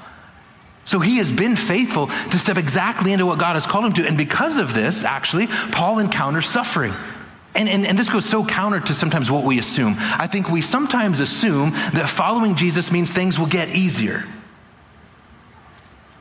So 0.85 1.01
he 1.01 1.17
has 1.17 1.33
been 1.33 1.56
faithful 1.56 2.06
to 2.06 2.39
step 2.39 2.56
exactly 2.56 3.12
into 3.12 3.27
what 3.27 3.39
God 3.39 3.55
has 3.55 3.67
called 3.67 3.87
him 3.87 3.93
to. 3.94 4.06
And 4.06 4.17
because 4.17 4.59
of 4.59 4.75
this, 4.75 5.03
actually, 5.03 5.47
Paul 5.47 5.99
encounters 5.99 6.49
suffering. 6.49 6.93
And, 7.55 7.69
and, 7.69 7.87
and, 7.87 7.99
this 7.99 8.09
goes 8.11 8.25
so 8.25 8.45
counter 8.45 8.79
to 8.79 8.95
sometimes 8.95 9.31
what 9.31 9.45
we 9.45 9.59
assume. 9.59 9.97
I 9.99 10.27
think 10.27 10.49
we 10.49 10.62
sometimes 10.62 11.19
assume 11.19 11.71
that 11.71 12.09
following 12.09 12.55
Jesus 12.55 12.93
means 12.93 13.11
things 13.11 13.39
will 13.39 13.47
get 13.47 13.71
easier. 13.71 14.23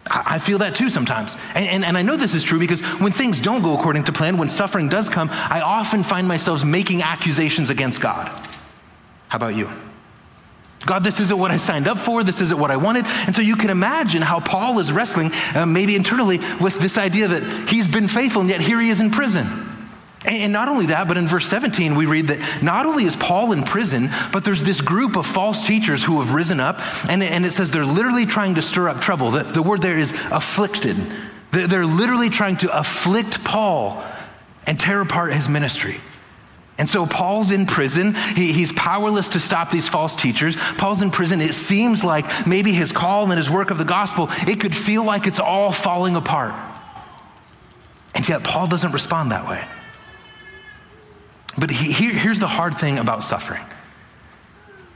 I, 0.09 0.39
feel 0.39 0.59
that 0.59 0.75
too 0.75 0.89
sometimes. 0.89 1.35
And, 1.53 1.67
and, 1.67 1.85
and 1.85 1.97
I 1.97 2.01
know 2.01 2.15
this 2.15 2.33
is 2.33 2.43
true 2.43 2.59
because 2.59 2.81
when 2.81 3.11
things 3.11 3.41
don't 3.41 3.61
go 3.61 3.77
according 3.77 4.05
to 4.05 4.13
plan, 4.13 4.37
when 4.37 4.49
suffering 4.49 4.89
does 4.89 5.09
come, 5.09 5.29
I 5.31 5.61
often 5.61 6.03
find 6.03 6.27
myself 6.27 6.63
making 6.63 7.01
accusations 7.01 7.69
against 7.69 8.01
God. 8.01 8.27
How 9.27 9.35
about 9.35 9.55
you? 9.55 9.69
God, 10.85 11.03
this 11.03 11.19
isn't 11.19 11.37
what 11.37 11.51
I 11.51 11.57
signed 11.57 11.87
up 11.87 11.97
for. 11.97 12.23
This 12.23 12.39
isn't 12.39 12.57
what 12.57 12.71
I 12.71 12.77
wanted. 12.77 13.05
And 13.05 13.35
so 13.35 13.41
you 13.41 13.57
can 13.57 13.69
imagine 13.69 14.21
how 14.21 14.39
Paul 14.39 14.79
is 14.79 14.91
wrestling, 14.91 15.31
uh, 15.53 15.65
maybe 15.65 15.95
internally, 15.95 16.39
with 16.61 16.79
this 16.79 16.97
idea 16.97 17.27
that 17.27 17.69
he's 17.69 17.87
been 17.87 18.07
faithful 18.07 18.41
and 18.41 18.49
yet 18.49 18.61
here 18.61 18.79
he 18.79 18.89
is 18.89 19.01
in 19.01 19.11
prison. 19.11 19.66
And 20.27 20.51
not 20.51 20.67
only 20.67 20.87
that, 20.87 21.07
but 21.07 21.17
in 21.17 21.25
verse 21.25 21.45
17, 21.45 21.95
we 21.95 22.05
read 22.05 22.27
that 22.27 22.61
not 22.61 22.85
only 22.85 23.05
is 23.05 23.15
Paul 23.15 23.53
in 23.53 23.63
prison, 23.63 24.09
but 24.33 24.43
there's 24.43 24.61
this 24.61 24.81
group 24.81 25.15
of 25.15 25.25
false 25.25 25.65
teachers 25.65 26.03
who 26.03 26.19
have 26.19 26.33
risen 26.33 26.59
up, 26.59 26.81
and, 27.09 27.23
and 27.23 27.45
it 27.45 27.53
says 27.53 27.71
they're 27.71 27.85
literally 27.85 28.25
trying 28.25 28.55
to 28.55 28.61
stir 28.61 28.89
up 28.89 28.99
trouble. 28.99 29.31
The, 29.31 29.43
the 29.43 29.63
word 29.63 29.81
there 29.81 29.97
is 29.97 30.11
afflicted. 30.29 30.97
They're 31.51 31.85
literally 31.85 32.29
trying 32.29 32.57
to 32.57 32.77
afflict 32.77 33.41
Paul 33.45 34.03
and 34.65 34.77
tear 34.77 34.99
apart 34.99 35.33
his 35.33 35.47
ministry. 35.47 36.01
And 36.77 36.89
so 36.89 37.05
Paul's 37.05 37.51
in 37.51 37.65
prison. 37.65 38.13
He, 38.13 38.51
he's 38.51 38.73
powerless 38.73 39.29
to 39.29 39.39
stop 39.39 39.71
these 39.71 39.87
false 39.87 40.13
teachers. 40.13 40.57
Paul's 40.77 41.01
in 41.01 41.09
prison. 41.09 41.39
It 41.39 41.53
seems 41.53 42.03
like 42.03 42.45
maybe 42.45 42.73
his 42.73 42.91
call 42.91 43.23
and 43.23 43.37
his 43.37 43.49
work 43.49 43.71
of 43.71 43.77
the 43.77 43.85
gospel, 43.85 44.27
it 44.45 44.59
could 44.59 44.75
feel 44.75 45.03
like 45.03 45.25
it's 45.25 45.39
all 45.39 45.71
falling 45.71 46.17
apart. 46.17 46.53
And 48.13 48.27
yet 48.27 48.43
Paul 48.43 48.67
doesn't 48.67 48.91
respond 48.91 49.31
that 49.31 49.47
way. 49.47 49.63
But 51.57 51.71
he, 51.71 51.91
here, 51.91 52.11
here's 52.11 52.39
the 52.39 52.47
hard 52.47 52.77
thing 52.77 52.99
about 52.99 53.23
suffering 53.23 53.63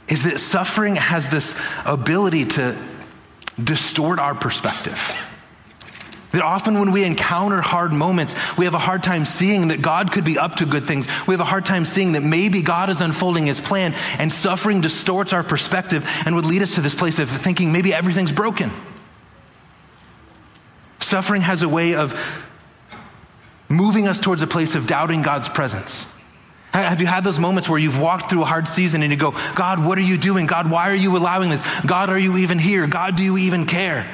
is 0.08 0.24
that 0.24 0.40
suffering 0.40 0.96
has 0.96 1.30
this 1.30 1.58
ability 1.86 2.44
to 2.44 2.76
distort 3.64 4.20
our 4.20 4.36
perspective. 4.36 5.00
That 6.32 6.42
often 6.42 6.80
when 6.80 6.92
we 6.92 7.04
encounter 7.04 7.62
hard 7.62 7.94
moments, 7.94 8.36
we 8.58 8.66
have 8.66 8.74
a 8.74 8.80
hard 8.80 9.04
time 9.04 9.26
seeing 9.26 9.70
that 9.70 9.82
God 9.82 10.12
could 10.12 10.26
be 10.26 10.38
up 10.38 10.56
to 10.56 10.66
good 10.66 10.86
things. 10.86 11.08
We 11.28 11.34
have 11.34 11.42
a 11.42 11.46
hard 11.46 11.66
time 11.66 11.86
seeing 11.86 12.14
that 12.14 12.24
maybe 12.24 12.62
God 12.62 12.90
is 12.90 13.02
unfolding 13.02 13.46
his 13.46 13.60
plan, 13.60 13.94
and 14.18 14.32
suffering 14.32 14.82
distorts 14.82 15.34
our 15.34 15.44
perspective 15.44 16.06
and 16.26 16.36
would 16.36 16.46
lead 16.46 16.62
us 16.62 16.76
to 16.76 16.82
this 16.82 16.96
place 16.96 17.20
of 17.20 17.30
thinking 17.30 17.72
maybe 17.72 17.94
everything's 17.94 18.32
broken. 18.32 18.72
Suffering 21.00 21.42
has 21.42 21.62
a 21.62 21.70
way 21.70 21.96
of 21.96 22.48
moving 23.68 24.08
us 24.08 24.20
towards 24.20 24.42
a 24.42 24.48
place 24.48 24.76
of 24.76 24.88
doubting 24.88 25.22
God's 25.22 25.50
presence. 25.50 26.06
Have 26.74 27.02
you 27.02 27.08
had 27.08 27.24
those 27.24 27.38
moments 27.38 27.68
where 27.68 27.80
you've 27.80 28.00
walked 28.00 28.30
through 28.30 28.44
a 28.44 28.46
hard 28.46 28.70
season 28.70 29.04
and 29.04 29.12
you 29.12 29.18
go, 29.18 29.32
God, 29.56 29.84
what 29.84 29.98
are 29.98 30.02
you 30.02 30.18
doing? 30.18 30.46
God, 30.46 30.72
why 30.72 30.90
are 30.90 30.96
you 30.96 31.18
allowing 31.18 31.50
this? 31.50 31.62
God, 31.86 32.10
are 32.10 32.18
you 32.18 32.38
even 32.38 32.60
here? 32.60 32.88
God, 32.88 33.18
do 33.18 33.24
you 33.24 33.38
even 33.38 33.66
care? 33.66 34.08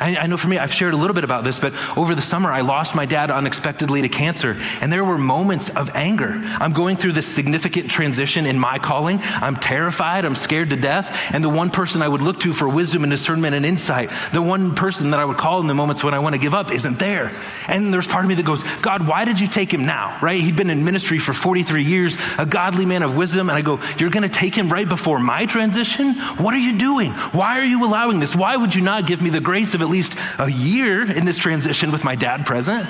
I, 0.00 0.16
I, 0.16 0.26
know 0.26 0.36
for 0.36 0.48
me, 0.48 0.58
I've 0.58 0.72
shared 0.72 0.94
a 0.94 0.96
little 0.96 1.14
bit 1.14 1.24
about 1.24 1.44
this, 1.44 1.58
but 1.58 1.72
over 1.96 2.14
the 2.14 2.22
summer, 2.22 2.52
I 2.52 2.60
lost 2.60 2.94
my 2.94 3.06
dad 3.06 3.30
unexpectedly 3.30 4.02
to 4.02 4.08
cancer. 4.08 4.56
And 4.80 4.92
there 4.92 5.04
were 5.04 5.18
moments 5.18 5.68
of 5.70 5.90
anger. 5.94 6.40
I'm 6.44 6.72
going 6.72 6.96
through 6.96 7.12
this 7.12 7.26
significant 7.26 7.90
transition 7.90 8.46
in 8.46 8.58
my 8.58 8.78
calling. 8.78 9.18
I'm 9.22 9.56
terrified. 9.56 10.24
I'm 10.24 10.36
scared 10.36 10.70
to 10.70 10.76
death. 10.76 11.32
And 11.32 11.42
the 11.42 11.48
one 11.48 11.70
person 11.70 12.02
I 12.02 12.08
would 12.08 12.22
look 12.22 12.40
to 12.40 12.52
for 12.52 12.68
wisdom 12.68 13.02
and 13.02 13.10
discernment 13.10 13.54
and 13.54 13.66
insight, 13.66 14.10
the 14.32 14.42
one 14.42 14.74
person 14.74 15.10
that 15.10 15.20
I 15.20 15.24
would 15.24 15.36
call 15.36 15.60
in 15.60 15.66
the 15.66 15.74
moments 15.74 16.04
when 16.04 16.14
I 16.14 16.20
want 16.20 16.34
to 16.34 16.40
give 16.40 16.54
up, 16.54 16.70
isn't 16.70 16.98
there. 16.98 17.32
And 17.66 17.92
there's 17.92 18.06
part 18.06 18.24
of 18.24 18.28
me 18.28 18.36
that 18.36 18.46
goes, 18.46 18.62
God, 18.82 19.08
why 19.08 19.24
did 19.24 19.40
you 19.40 19.48
take 19.48 19.72
him 19.72 19.84
now? 19.84 20.18
Right? 20.22 20.40
He'd 20.40 20.56
been 20.56 20.70
in 20.70 20.84
ministry 20.84 21.18
for 21.18 21.32
43 21.32 21.82
years, 21.82 22.16
a 22.38 22.46
godly 22.46 22.86
man 22.86 23.02
of 23.02 23.16
wisdom. 23.16 23.48
And 23.48 23.58
I 23.58 23.62
go, 23.62 23.80
You're 23.98 24.10
going 24.10 24.22
to 24.22 24.28
take 24.28 24.54
him 24.54 24.72
right 24.72 24.88
before 24.88 25.18
my 25.18 25.46
transition? 25.46 26.14
What 26.38 26.54
are 26.54 26.58
you 26.58 26.78
doing? 26.78 27.12
Why 27.12 27.58
are 27.58 27.64
you 27.64 27.84
allowing 27.84 28.20
this? 28.20 28.36
Why 28.36 28.56
would 28.56 28.74
you 28.74 28.82
not 28.82 29.06
give 29.06 29.20
me 29.20 29.30
the 29.30 29.40
grace 29.40 29.74
of 29.74 29.87
at 29.88 29.92
least 29.92 30.16
a 30.38 30.50
year 30.50 31.02
in 31.02 31.24
this 31.24 31.38
transition 31.38 31.90
with 31.90 32.04
my 32.04 32.14
dad 32.14 32.44
present. 32.44 32.86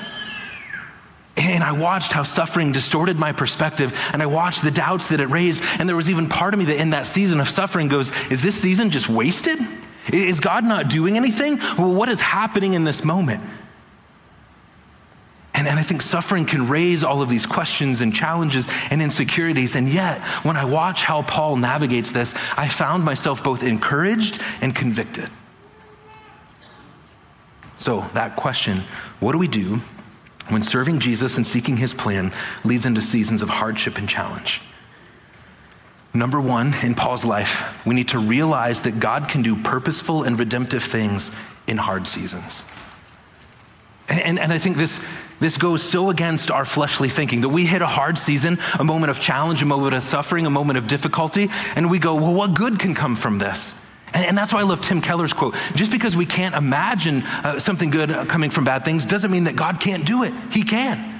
And 1.37 1.63
I 1.63 1.71
watched 1.71 2.11
how 2.11 2.23
suffering 2.23 2.73
distorted 2.73 3.17
my 3.17 3.31
perspective, 3.31 3.97
and 4.11 4.21
I 4.21 4.25
watched 4.25 4.61
the 4.61 4.71
doubts 4.71 5.09
that 5.09 5.21
it 5.21 5.27
raised. 5.27 5.63
And 5.79 5.87
there 5.87 5.95
was 5.95 6.09
even 6.09 6.27
part 6.27 6.53
of 6.53 6.59
me 6.59 6.65
that 6.65 6.81
in 6.81 6.89
that 6.89 7.07
season 7.07 7.39
of 7.39 7.47
suffering 7.47 7.87
goes, 7.87 8.11
Is 8.29 8.41
this 8.41 8.59
season 8.59 8.89
just 8.89 9.07
wasted? 9.07 9.57
Is 10.11 10.41
God 10.41 10.65
not 10.65 10.89
doing 10.89 11.15
anything? 11.15 11.57
Well, 11.77 11.93
what 11.93 12.09
is 12.09 12.19
happening 12.19 12.73
in 12.73 12.83
this 12.83 13.05
moment? 13.05 13.41
And, 15.53 15.67
and 15.67 15.79
I 15.79 15.83
think 15.83 16.01
suffering 16.01 16.45
can 16.45 16.67
raise 16.67 17.03
all 17.03 17.21
of 17.21 17.29
these 17.29 17.45
questions 17.45 18.01
and 18.01 18.13
challenges 18.13 18.67
and 18.89 19.01
insecurities. 19.01 19.75
And 19.75 19.87
yet, 19.87 20.21
when 20.43 20.57
I 20.57 20.65
watch 20.65 21.03
how 21.03 21.21
Paul 21.21 21.55
navigates 21.57 22.11
this, 22.11 22.33
I 22.57 22.67
found 22.67 23.05
myself 23.05 23.43
both 23.43 23.63
encouraged 23.63 24.41
and 24.61 24.75
convicted. 24.75 25.29
So, 27.79 28.01
that 28.13 28.35
question 28.35 28.83
what 29.19 29.31
do 29.31 29.37
we 29.37 29.47
do 29.47 29.79
when 30.49 30.61
serving 30.61 30.99
Jesus 30.99 31.37
and 31.37 31.47
seeking 31.47 31.77
his 31.77 31.93
plan 31.93 32.31
leads 32.63 32.85
into 32.85 33.01
seasons 33.01 33.41
of 33.41 33.49
hardship 33.49 33.97
and 33.97 34.07
challenge? 34.07 34.61
Number 36.13 36.41
one, 36.41 36.73
in 36.83 36.95
Paul's 36.95 37.23
life, 37.23 37.85
we 37.85 37.95
need 37.95 38.09
to 38.09 38.19
realize 38.19 38.81
that 38.81 38.99
God 38.99 39.29
can 39.29 39.43
do 39.43 39.55
purposeful 39.55 40.23
and 40.23 40.37
redemptive 40.37 40.83
things 40.83 41.31
in 41.67 41.77
hard 41.77 42.07
seasons. 42.07 42.63
And, 44.09 44.39
and 44.39 44.51
I 44.51 44.57
think 44.57 44.75
this, 44.75 45.03
this 45.39 45.57
goes 45.57 45.83
so 45.83 46.09
against 46.09 46.49
our 46.49 46.65
fleshly 46.65 47.09
thinking 47.09 47.41
that 47.41 47.49
we 47.49 47.65
hit 47.65 47.83
a 47.83 47.87
hard 47.87 48.17
season, 48.17 48.57
a 48.79 48.83
moment 48.83 49.11
of 49.11 49.19
challenge, 49.19 49.61
a 49.61 49.67
moment 49.67 49.93
of 49.93 50.01
suffering, 50.01 50.47
a 50.47 50.49
moment 50.49 50.79
of 50.79 50.87
difficulty, 50.87 51.49
and 51.75 51.91
we 51.91 51.99
go, 51.99 52.15
well, 52.15 52.33
what 52.33 52.55
good 52.55 52.79
can 52.79 52.95
come 52.95 53.15
from 53.15 53.37
this? 53.37 53.78
And, 54.13 54.37
that's 54.37 54.53
why 54.53 54.61
I 54.61 54.63
love 54.63 54.81
Tim 54.81 55.01
Keller's 55.01 55.33
quote. 55.33 55.55
Just 55.75 55.91
because 55.91 56.15
we 56.15 56.25
can't 56.25 56.55
imagine 56.55 57.23
uh, 57.23 57.59
something 57.59 57.89
good 57.89 58.09
coming 58.27 58.49
from 58.49 58.63
bad 58.63 58.85
things 58.85 59.05
doesn't 59.05 59.31
mean 59.31 59.43
that 59.45 59.55
God 59.55 59.79
can't 59.79 60.05
do 60.05 60.23
it. 60.23 60.33
He 60.51 60.63
can. 60.63 61.19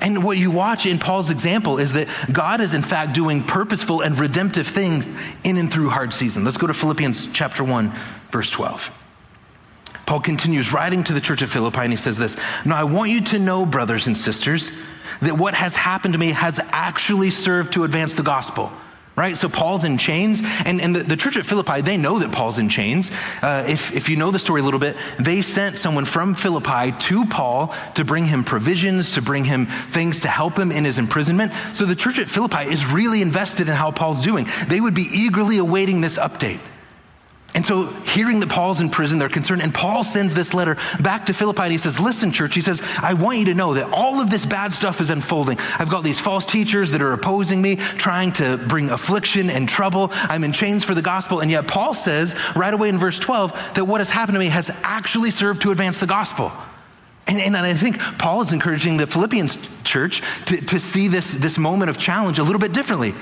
And 0.00 0.24
what 0.24 0.36
you 0.36 0.50
watch 0.50 0.86
in 0.86 0.98
Paul's 0.98 1.30
example 1.30 1.78
is 1.78 1.92
that 1.94 2.08
God 2.32 2.60
is 2.60 2.74
in 2.74 2.82
fact 2.82 3.14
doing 3.14 3.42
purposeful 3.42 4.02
and 4.02 4.18
redemptive 4.18 4.66
things 4.66 5.08
in 5.44 5.56
and 5.56 5.72
through 5.72 5.88
hard 5.88 6.12
season. 6.12 6.44
Let's 6.44 6.56
go 6.56 6.66
to 6.66 6.74
Philippians 6.74 7.32
chapter 7.32 7.64
1, 7.64 7.92
verse 8.30 8.50
12. 8.50 9.00
Paul 10.06 10.20
continues 10.20 10.72
writing 10.72 11.02
to 11.04 11.14
the 11.14 11.20
church 11.20 11.42
at 11.42 11.48
Philippi 11.48 11.80
and 11.80 11.92
he 11.92 11.96
says 11.96 12.18
this 12.18 12.36
Now 12.64 12.76
I 12.76 12.84
want 12.84 13.10
you 13.10 13.22
to 13.22 13.38
know, 13.38 13.64
brothers 13.64 14.06
and 14.06 14.16
sisters, 14.16 14.70
that 15.20 15.38
what 15.38 15.54
has 15.54 15.74
happened 15.76 16.14
to 16.14 16.20
me 16.20 16.32
has 16.32 16.60
actually 16.70 17.30
served 17.30 17.72
to 17.74 17.84
advance 17.84 18.14
the 18.14 18.22
gospel 18.22 18.72
right? 19.16 19.36
So 19.36 19.48
Paul's 19.48 19.84
in 19.84 19.98
chains, 19.98 20.42
and, 20.64 20.80
and 20.80 20.94
the, 20.94 21.02
the 21.02 21.16
church 21.16 21.36
at 21.36 21.46
Philippi, 21.46 21.80
they 21.80 21.96
know 21.96 22.18
that 22.18 22.32
Paul's 22.32 22.58
in 22.58 22.68
chains. 22.68 23.10
Uh, 23.42 23.64
if, 23.66 23.94
if 23.94 24.08
you 24.08 24.16
know 24.16 24.30
the 24.30 24.38
story 24.38 24.60
a 24.60 24.64
little 24.64 24.80
bit, 24.80 24.96
they 25.18 25.42
sent 25.42 25.78
someone 25.78 26.04
from 26.04 26.34
Philippi 26.34 26.92
to 26.92 27.24
Paul 27.26 27.74
to 27.94 28.04
bring 28.04 28.26
him 28.26 28.44
provisions, 28.44 29.14
to 29.14 29.22
bring 29.22 29.44
him 29.44 29.66
things 29.66 30.20
to 30.20 30.28
help 30.28 30.58
him 30.58 30.72
in 30.72 30.84
his 30.84 30.98
imprisonment. 30.98 31.52
So 31.72 31.84
the 31.84 31.94
church 31.96 32.18
at 32.18 32.28
Philippi 32.28 32.70
is 32.70 32.86
really 32.86 33.22
invested 33.22 33.68
in 33.68 33.74
how 33.74 33.90
Paul's 33.90 34.20
doing. 34.20 34.46
They 34.68 34.80
would 34.80 34.94
be 34.94 35.08
eagerly 35.12 35.58
awaiting 35.58 36.00
this 36.00 36.18
update. 36.18 36.60
And 37.54 37.64
so, 37.64 37.86
hearing 37.86 38.40
that 38.40 38.48
Paul's 38.48 38.80
in 38.80 38.90
prison, 38.90 39.20
they're 39.20 39.28
concerned. 39.28 39.62
And 39.62 39.72
Paul 39.72 40.02
sends 40.02 40.34
this 40.34 40.54
letter 40.54 40.76
back 41.00 41.26
to 41.26 41.34
Philippi 41.34 41.62
and 41.62 41.72
he 41.72 41.78
says, 41.78 42.00
Listen, 42.00 42.32
church, 42.32 42.56
he 42.56 42.60
says, 42.60 42.82
I 43.00 43.14
want 43.14 43.38
you 43.38 43.44
to 43.46 43.54
know 43.54 43.74
that 43.74 43.92
all 43.92 44.20
of 44.20 44.28
this 44.28 44.44
bad 44.44 44.72
stuff 44.72 45.00
is 45.00 45.08
unfolding. 45.08 45.58
I've 45.78 45.88
got 45.88 46.02
these 46.02 46.18
false 46.18 46.46
teachers 46.46 46.90
that 46.90 47.00
are 47.00 47.12
opposing 47.12 47.62
me, 47.62 47.76
trying 47.76 48.32
to 48.32 48.56
bring 48.56 48.90
affliction 48.90 49.50
and 49.50 49.68
trouble. 49.68 50.08
I'm 50.12 50.42
in 50.42 50.52
chains 50.52 50.82
for 50.82 50.94
the 50.94 51.02
gospel. 51.02 51.38
And 51.38 51.48
yet, 51.48 51.68
Paul 51.68 51.94
says 51.94 52.34
right 52.56 52.74
away 52.74 52.88
in 52.88 52.98
verse 52.98 53.20
12 53.20 53.52
that 53.74 53.84
what 53.84 54.00
has 54.00 54.10
happened 54.10 54.34
to 54.34 54.40
me 54.40 54.48
has 54.48 54.70
actually 54.82 55.30
served 55.30 55.62
to 55.62 55.70
advance 55.70 56.00
the 56.00 56.06
gospel. 56.08 56.50
And, 57.28 57.40
and, 57.40 57.56
I 57.56 57.72
think 57.74 57.98
Paul 58.18 58.42
is 58.42 58.52
encouraging 58.52 58.96
the 58.96 59.06
Philippians 59.06 59.82
church 59.84 60.22
to, 60.46 60.60
to 60.60 60.80
see 60.80 61.08
this, 61.08 61.32
this 61.32 61.56
moment 61.56 61.88
of 61.88 61.98
challenge 61.98 62.38
a 62.38 62.42
little 62.42 62.60
bit 62.60 62.72
differently. 62.72 63.14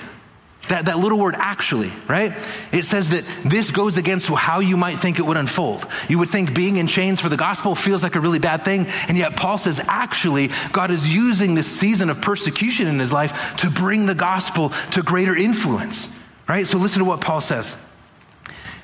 That, 0.69 0.85
that 0.85 0.99
little 0.99 1.19
word 1.19 1.35
actually, 1.37 1.92
right? 2.09 2.33
It 2.71 2.85
says 2.85 3.11
that 3.11 3.25
this 3.45 3.71
goes 3.73 3.97
against 3.97 4.28
how 4.28 4.61
you 4.61 4.76
might 4.76 4.99
think 4.99 5.19
it 5.19 5.26
would 5.26 5.37
unfold. 5.37 5.87
You 6.09 6.19
would 6.21 6.28
think 6.28 6.54
being 6.54 6.76
in 6.76 6.87
chains 6.87 7.21
for 7.21 7.28
the 7.28 7.37
gospel 7.37 7.75
feels 7.75 8.02
like 8.02 8.14
a 8.14 8.21
really 8.21 8.38
bad 8.38 8.64
thing. 8.64 8.87
And 9.09 9.19
yet, 9.19 9.37
Paul 9.37 9.59
says, 9.59 9.81
actually, 9.87 10.50
God 10.73 10.90
is 10.90 11.12
using 11.12 11.54
this 11.54 11.66
season 11.66 12.11
of 12.11 12.23
persecution 12.23 12.87
in 12.87 12.99
his 13.00 13.12
life 13.12 13.57
to 13.57 13.71
bring 13.71 14.07
the 14.07 14.14
gospel 14.14 14.73
to 14.92 15.02
greater 15.02 15.37
influence, 15.37 16.14
right? 16.49 16.66
So, 16.66 16.78
listen 16.78 17.00
to 17.00 17.09
what 17.09 17.21
Paul 17.21 17.40
says. 17.40 17.76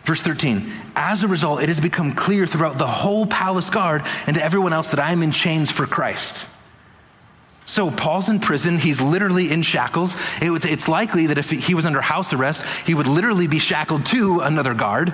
Verse 0.03 0.23
13, 0.23 0.73
as 0.97 1.23
a 1.23 1.29
result, 1.29 1.63
it 1.63 1.69
has 1.69 1.81
become 1.81 2.13
clear 2.13 2.47
throughout 2.47 2.79
the 2.79 2.87
whole 2.87 3.27
palace 3.27 3.69
guard 3.69 4.03
and 4.27 4.37
to 4.37 4.43
everyone 4.43 4.73
else 4.73 4.89
that 4.89 5.01
I 5.01 5.13
am 5.13 5.23
in 5.23 5.33
chains 5.33 5.71
for 5.71 5.87
Christ. 5.87 6.47
So 7.69 7.91
Paul's 7.91 8.31
in 8.31 8.41
prison. 8.41 8.79
He's 8.79 9.03
literally 9.03 9.51
in 9.51 9.61
shackles. 9.61 10.17
It 10.41 10.51
was, 10.51 10.65
it's 10.65 10.89
likely 10.89 11.27
that 11.27 11.37
if 11.37 11.51
he 11.51 11.75
was 11.75 11.85
under 11.85 12.01
house 12.01 12.33
arrest, 12.33 12.65
he 12.87 12.95
would 12.95 13.07
literally 13.07 13.47
be 13.47 13.59
shackled 13.59 14.07
to 14.07 14.41
another 14.41 14.73
guard. 14.73 15.13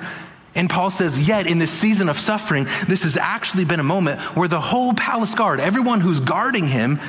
And 0.54 0.70
Paul 0.70 0.92
says, 0.92 1.18
yet 1.18 1.48
in 1.48 1.58
this 1.58 1.72
season 1.72 2.08
of 2.08 2.16
suffering, 2.16 2.66
this 2.86 3.02
has 3.02 3.16
actually 3.16 3.64
been 3.64 3.80
a 3.80 3.84
moment 3.84 4.20
where 4.36 4.46
the 4.46 4.60
whole 4.60 4.94
palace 4.94 5.34
guard, 5.34 5.58
everyone 5.58 6.00
who's 6.00 6.20
guarding 6.20 6.68
him, 6.68 7.00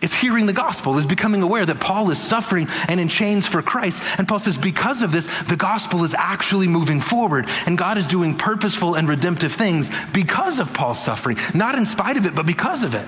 is 0.00 0.14
hearing 0.14 0.46
the 0.46 0.54
gospel, 0.54 0.96
is 0.96 1.04
becoming 1.04 1.42
aware 1.42 1.66
that 1.66 1.78
Paul 1.78 2.10
is 2.10 2.18
suffering 2.18 2.68
and 2.88 2.98
in 2.98 3.08
chains 3.08 3.46
for 3.46 3.60
Christ. 3.60 4.02
And 4.16 4.26
Paul 4.26 4.38
says, 4.38 4.56
because 4.56 5.02
of 5.02 5.12
this, 5.12 5.26
the 5.42 5.56
gospel 5.56 6.04
is 6.04 6.14
actually 6.14 6.68
moving 6.68 7.02
forward, 7.02 7.50
and 7.66 7.76
God 7.76 7.98
is 7.98 8.06
doing 8.06 8.34
purposeful 8.38 8.94
and 8.94 9.06
redemptive 9.10 9.52
things 9.52 9.90
because 10.14 10.58
of 10.58 10.72
Paul's 10.72 11.04
suffering, 11.04 11.36
not 11.52 11.74
in 11.74 11.84
spite 11.84 12.16
of 12.16 12.24
it, 12.24 12.34
but 12.34 12.46
because 12.46 12.82
of 12.82 12.94
it. 12.94 13.06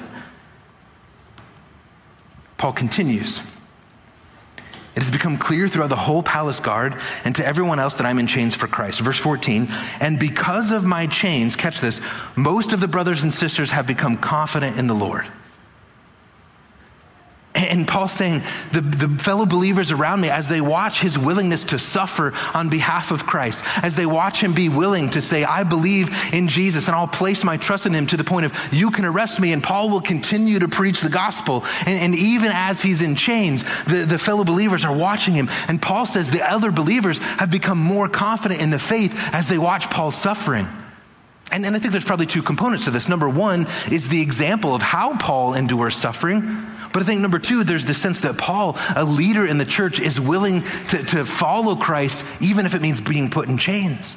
Paul 2.65 2.73
continues. 2.73 3.41
It 4.97 5.03
has 5.03 5.11
become 5.11 5.37
clear 5.37 5.69
throughout 5.69 5.91
the 5.91 5.97
whole 5.97 6.23
palace 6.23 6.61
guard 6.61 6.99
and 7.27 7.37
to 7.37 7.45
everyone 7.45 7.79
else 7.79 7.97
that 7.97 8.07
I'm 8.07 8.19
in 8.19 8.27
chains 8.27 8.55
for 8.55 8.67
Christ. 8.67 9.01
Verse 9.01 9.19
14, 9.19 9.69
and 10.01 10.19
because 10.19 10.71
of 10.71 10.83
my 10.83 11.07
chains, 11.07 11.57
catch 11.57 11.81
this, 11.81 12.01
most 12.37 12.73
of 12.73 12.81
the 12.81 12.89
brothers 12.89 13.23
and 13.23 13.35
sisters 13.35 13.71
have 13.73 13.87
become 13.87 14.17
confident 14.17 14.79
in 14.79 14.87
the 14.87 14.95
Lord. 14.95 15.29
And 17.57 17.87
Paul's 17.87 18.13
saying, 18.13 18.43
the, 18.73 18.81
the 18.81 19.09
fellow 19.23 19.47
believers 19.47 19.93
around 19.93 20.21
me, 20.21 20.29
as 20.29 20.49
they 20.49 20.61
watch 20.61 21.01
his 21.01 21.17
willingness 21.17 21.63
to 21.65 21.79
suffer 21.79 22.33
on 22.53 22.69
behalf 22.69 23.13
of 23.13 23.27
Christ, 23.27 23.63
as 23.81 23.95
they 23.95 24.07
watch 24.07 24.43
him 24.43 24.55
be 24.55 24.69
willing 24.69 25.11
to 25.11 25.23
say, 25.23 25.45
I 25.45 25.63
believe 25.63 26.11
in 26.33 26.49
Jesus 26.49 26.89
and 26.89 26.97
I'll 26.97 27.07
place 27.07 27.45
my 27.45 27.57
trust 27.57 27.87
in 27.87 27.93
him 27.93 28.09
to 28.09 28.17
the 28.17 28.25
point 28.25 28.47
of, 28.47 28.53
you 28.73 28.91
can 28.91 29.05
arrest 29.05 29.39
me, 29.39 29.53
and 29.53 29.63
Paul 29.63 29.91
will 29.91 30.01
continue 30.01 30.59
to 30.59 30.69
preach 30.69 31.01
the 31.01 31.09
gospel. 31.09 31.65
And, 31.87 32.01
and 32.01 32.15
even 32.17 32.51
as 32.53 32.83
he's 32.83 33.01
in 33.01 33.15
chains, 33.15 33.63
the, 33.85 34.05
the 34.05 34.19
fellow 34.19 34.43
believers 34.43 34.85
are 34.85 34.95
watching 34.95 35.35
him. 35.35 35.49
And 35.69 35.81
Paul 35.81 36.07
says 36.07 36.33
the 36.33 36.43
other 36.43 36.73
believers 36.73 37.19
have 37.19 37.53
become 37.53 37.79
more 37.79 38.09
confident 38.09 38.63
in 38.63 38.71
the 38.71 38.81
faith 38.81 39.15
as 39.33 39.49
they 39.49 39.59
watch 39.59 39.89
Paul's 39.91 40.17
suffering. 40.17 40.67
And, 41.53 41.65
and 41.65 41.77
I 41.77 41.79
think 41.79 41.93
there's 41.93 42.05
probably 42.05 42.27
two 42.27 42.43
components 42.43 42.87
to 42.87 42.91
this. 42.91 43.09
Number 43.09 43.29
one 43.29 43.69
is 43.93 44.09
the 44.09 44.21
example 44.21 44.75
of 44.75 44.83
how 44.83 45.17
Paul 45.19 45.55
endures 45.55 45.95
suffering. 45.95 46.67
But 46.95 47.03
I 47.03 47.07
think 47.07 47.21
number 47.23 47.41
two, 47.41 47.65
there's 47.65 47.85
the 47.85 47.93
sense 47.93 48.21
that 48.21 48.39
Paul, 48.39 48.79
a 48.95 49.03
leader 49.05 49.45
in 49.45 49.59
the 49.59 49.65
church, 49.65 49.99
is 49.99 50.21
willing 50.21 50.63
to, 50.89 51.03
to 51.03 51.25
follow 51.25 51.75
Christ, 51.75 52.25
even 52.41 52.67
if 52.67 52.77
it 52.77 52.81
means 52.81 53.01
being 53.01 53.31
put 53.31 53.49
in 53.49 53.59
chains. 53.59 54.17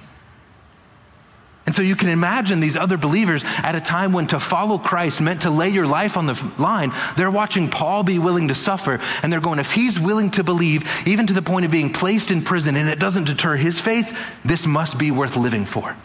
And 1.66 1.74
so 1.74 1.82
you 1.82 1.96
can 1.96 2.10
imagine 2.10 2.60
these 2.60 2.78
other 2.78 2.96
believers 2.96 3.44
at 3.44 3.74
a 3.74 3.82
time 3.82 4.14
when 4.14 4.28
to 4.28 4.40
follow 4.40 4.78
Christ 4.78 5.20
meant 5.22 5.42
to 5.42 5.50
lay 5.50 5.70
your 5.70 5.88
life 5.88 6.18
on 6.18 6.28
the 6.28 6.52
line. 6.60 6.92
They're 7.18 7.32
watching 7.32 7.68
Paul 7.68 8.04
be 8.04 8.20
willing 8.20 8.50
to 8.50 8.56
suffer, 8.56 9.00
and 9.24 9.34
they're 9.34 9.42
going, 9.42 9.58
if 9.58 9.72
he's 9.72 10.00
willing 10.00 10.30
to 10.32 10.44
believe, 10.44 10.88
even 11.08 11.26
to 11.28 11.34
the 11.34 11.42
point 11.42 11.66
of 11.66 11.72
being 11.72 11.92
placed 11.92 12.30
in 12.30 12.44
prison, 12.44 12.76
and 12.76 12.88
it 12.88 13.00
doesn't 13.00 13.26
deter 13.26 13.56
his 13.56 13.80
faith, 13.80 14.16
this 14.46 14.68
must 14.68 15.00
be 15.00 15.10
worth 15.10 15.36
living 15.36 15.66
for. 15.66 15.96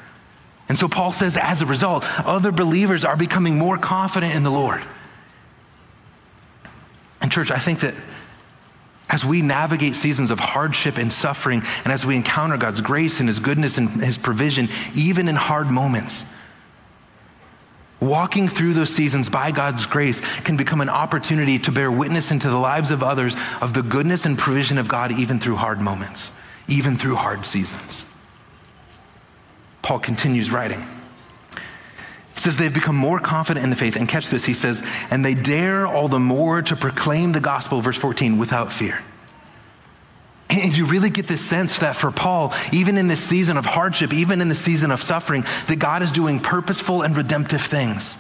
And 0.71 0.79
so 0.79 0.89
Paul 0.89 1.13
says, 1.13 1.37
as 1.37 1.61
a 1.61 1.67
result, 1.67 2.07
other 2.27 2.51
believers 2.51 3.05
are 3.05 3.17
becoming 3.17 3.59
more 3.59 3.77
confident 3.77 4.35
in 4.35 4.43
the 4.43 4.51
Lord. 4.51 4.83
And, 7.23 7.31
church, 7.31 7.51
I 7.51 7.59
think 7.59 7.81
that 7.81 7.95
as 9.09 9.25
we 9.25 9.43
navigate 9.43 9.95
seasons 9.95 10.31
of 10.31 10.41
hardship 10.41 10.99
and 10.99 11.13
suffering, 11.13 11.63
and 11.85 11.93
as 11.93 12.05
we 12.05 12.17
encounter 12.17 12.57
God's 12.57 12.81
grace 12.81 13.21
and 13.21 13.29
His 13.29 13.39
goodness 13.39 13.79
and 13.79 13.89
His 13.89 14.19
provision, 14.19 14.69
even 14.95 15.29
in 15.29 15.37
hard 15.37 15.71
moments, 15.71 16.25
walking 18.01 18.49
through 18.49 18.73
those 18.73 18.91
seasons 18.91 19.29
by 19.29 19.53
God's 19.53 19.87
grace 19.87 20.21
can 20.41 20.57
become 20.57 20.81
an 20.81 20.89
opportunity 20.89 21.59
to 21.61 21.71
bear 21.71 21.91
witness 21.93 22.31
into 22.31 22.49
the 22.49 22.57
lives 22.57 22.91
of 22.91 23.03
others 23.03 23.37
of 23.61 23.75
the 23.75 23.83
goodness 23.83 24.27
and 24.27 24.37
provision 24.37 24.79
of 24.79 24.89
God, 24.89 25.13
even 25.13 25.39
through 25.39 25.57
hard 25.57 25.81
moments, 25.81 26.33
even 26.67 26.97
through 26.97 27.15
hard 27.15 27.47
seasons. 27.47 28.05
Paul 29.83 30.01
continues 30.01 30.51
writing. 30.51 30.85
Says 32.43 32.57
they've 32.57 32.75
become 32.75 32.97
more 32.97 33.21
confident 33.21 33.63
in 33.63 33.71
the 33.71 33.77
faith. 33.77 33.95
And 33.95 34.09
catch 34.09 34.29
this, 34.29 34.45
he 34.45 34.53
says, 34.53 34.83
and 35.13 35.25
they 35.25 35.33
dare 35.33 35.87
all 35.87 36.09
the 36.09 36.19
more 36.19 36.61
to 36.61 36.75
proclaim 36.75 37.31
the 37.31 37.39
gospel, 37.39 37.81
verse 37.81 37.97
14, 37.97 38.37
without 38.37 38.73
fear. 38.73 38.99
And 40.51 40.77
you 40.77 40.87
really 40.87 41.09
get 41.09 41.29
this 41.29 41.41
sense 41.41 41.79
that 41.79 41.95
for 41.95 42.11
Paul, 42.11 42.53
even 42.73 42.99
in 42.99 43.07
this 43.07 43.23
season 43.23 43.57
of 43.57 43.65
hardship, 43.65 44.13
even 44.13 44.41
in 44.41 44.49
the 44.49 44.57
season 44.57 44.91
of 44.91 45.01
suffering, 45.01 45.45
that 45.69 45.79
God 45.79 46.03
is 46.03 46.11
doing 46.11 46.41
purposeful 46.41 47.03
and 47.03 47.17
redemptive 47.17 47.63
things. 47.63 48.19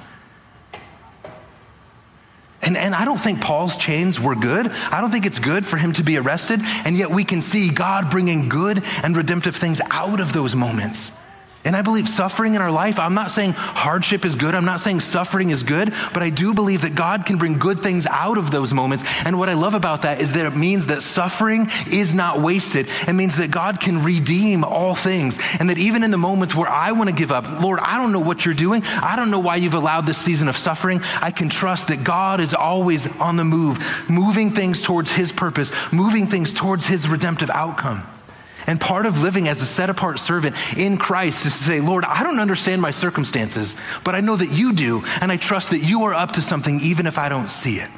And, 2.62 2.76
and 2.76 2.95
I 2.95 3.05
don't 3.05 3.19
think 3.19 3.41
Paul's 3.41 3.75
chains 3.75 4.21
were 4.21 4.37
good. 4.37 4.69
I 4.69 5.00
don't 5.00 5.11
think 5.11 5.26
it's 5.26 5.41
good 5.41 5.67
for 5.67 5.79
him 5.79 5.95
to 5.95 6.05
be 6.05 6.17
arrested. 6.17 6.61
And 6.85 6.97
yet 6.97 7.11
we 7.11 7.25
can 7.25 7.43
see 7.43 7.71
God 7.71 8.09
bringing 8.09 8.49
good 8.49 8.85
and 9.02 9.17
redemptive 9.17 9.57
things 9.57 9.81
out 9.91 10.21
of 10.21 10.33
those 10.33 10.55
moments. 10.55 11.11
And 11.64 11.76
I 11.76 11.83
believe 11.83 12.09
suffering 12.09 12.54
in 12.54 12.61
our 12.61 12.73
life, 12.73 12.99
I'm 12.99 13.14
not 13.14 13.31
saying 13.31 13.52
hardship 13.52 14.25
is 14.25 14.35
good. 14.35 14.54
I'm 14.54 14.64
not 14.64 14.81
saying 14.81 15.00
suffering 15.00 15.50
is 15.50 15.62
good, 15.62 15.92
but 16.12 16.23
I 16.23 16.31
do 16.31 16.54
believe 16.54 16.83
that 16.83 16.97
God 16.97 17.25
can 17.25 17.38
bring 17.38 17.59
good 17.59 17.81
things 17.81 18.04
out 18.07 18.37
of 18.37 18.50
those 18.50 18.73
moments. 18.73 19.04
And 19.25 19.38
what 19.38 19.49
I 19.49 19.54
love 19.54 19.75
about 19.75 20.02
that 20.02 20.21
is 20.21 20.33
that 20.33 20.45
it 20.45 20.57
means 20.57 20.88
that 20.88 21.02
suffering 21.02 21.69
is 21.90 22.14
not 22.14 22.40
wasted. 22.40 22.88
It 23.07 23.12
means 23.12 23.37
that 23.37 23.52
God 23.52 23.81
can 23.81 24.02
redeem 24.02 24.64
all 24.64 24.97
things. 24.97 25.38
And 25.61 25.71
that 25.71 25.78
even 25.78 26.02
in 26.02 26.11
the 26.11 26.19
moments 26.19 26.54
where 26.54 26.69
I 26.69 26.92
want 26.92 27.11
to 27.11 27.14
give 27.14 27.31
up, 27.31 27.61
Lord, 27.61 27.78
I 27.81 27.97
don't 27.99 28.12
know 28.12 28.21
what 28.21 28.45
you're 28.45 28.54
doing. 28.54 28.83
I 28.85 29.14
don't 29.14 29.31
know 29.31 29.40
why 29.40 29.57
you've 29.57 29.75
allowed 29.75 30.07
this 30.07 30.19
season 30.19 30.49
of 30.49 30.57
suffering. 30.57 31.00
I 31.21 31.31
can 31.31 31.49
trust 31.49 31.88
that 31.88 32.02
God 32.02 32.40
is 32.40 32.54
always 32.54 33.07
on 33.19 33.37
the 33.37 33.45
move, 33.45 33.78
moving 34.11 34.50
things 34.50 34.83
towards 34.83 35.12
his 35.12 35.31
purpose, 35.31 35.71
moving 35.92 36.26
things 36.26 36.52
towards 36.52 36.87
his 36.87 37.09
redemptive 37.09 37.50
outcome. 37.50 38.02
And 38.66 38.81
part 38.81 39.07
of 39.07 39.21
living 39.21 39.49
as 39.49 39.62
a 39.62 39.66
set 39.66 39.90
apart 39.90 40.19
servant 40.19 40.57
in 40.76 40.97
Christ 40.97 41.47
is 41.47 41.57
to 41.59 41.64
say, 41.64 41.81
Lord, 41.81 42.04
I 42.04 42.23
don't 42.23 42.38
understand 42.38 42.81
my 42.81 42.90
circumstances, 42.90 43.75
but 44.04 44.14
I 44.14 44.21
know 44.21 44.37
that 44.37 44.50
you 44.50 44.73
do, 44.73 45.02
and 45.21 45.33
I 45.33 45.37
trust 45.37 45.71
that 45.71 45.81
you 45.81 46.02
are 46.04 46.14
up 46.14 46.33
to 46.33 46.42
something 46.42 46.81
even 46.81 47.07
if 47.07 47.19
I 47.19 47.28
don't 47.28 47.49
see 47.49 47.78
it. 47.78 47.88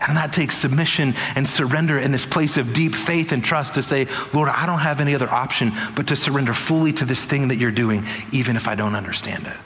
And 0.00 0.16
that 0.16 0.32
takes 0.32 0.56
submission 0.56 1.14
and 1.34 1.48
surrender 1.48 1.98
in 1.98 2.12
this 2.12 2.24
place 2.24 2.56
of 2.56 2.72
deep 2.72 2.94
faith 2.94 3.32
and 3.32 3.44
trust 3.44 3.74
to 3.74 3.82
say, 3.82 4.06
Lord, 4.32 4.48
I 4.48 4.64
don't 4.64 4.78
have 4.78 5.00
any 5.00 5.14
other 5.14 5.28
option 5.28 5.72
but 5.96 6.06
to 6.08 6.16
surrender 6.16 6.54
fully 6.54 6.92
to 6.94 7.04
this 7.04 7.24
thing 7.24 7.48
that 7.48 7.56
you're 7.56 7.72
doing, 7.72 8.06
even 8.32 8.54
if 8.56 8.68
I 8.68 8.76
don't 8.76 8.94
understand 8.94 9.46
it. 9.46 9.56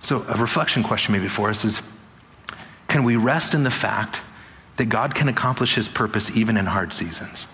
So, 0.00 0.24
a 0.28 0.36
reflection 0.36 0.82
question 0.82 1.12
maybe 1.12 1.28
for 1.28 1.50
us 1.50 1.64
is 1.64 1.82
can 2.88 3.04
we 3.04 3.16
rest 3.16 3.54
in 3.54 3.62
the 3.62 3.70
fact 3.70 4.22
that 4.78 4.86
God 4.86 5.14
can 5.14 5.28
accomplish 5.28 5.74
his 5.74 5.86
purpose 5.86 6.34
even 6.36 6.56
in 6.56 6.66
hard 6.66 6.92
seasons? 6.92 7.46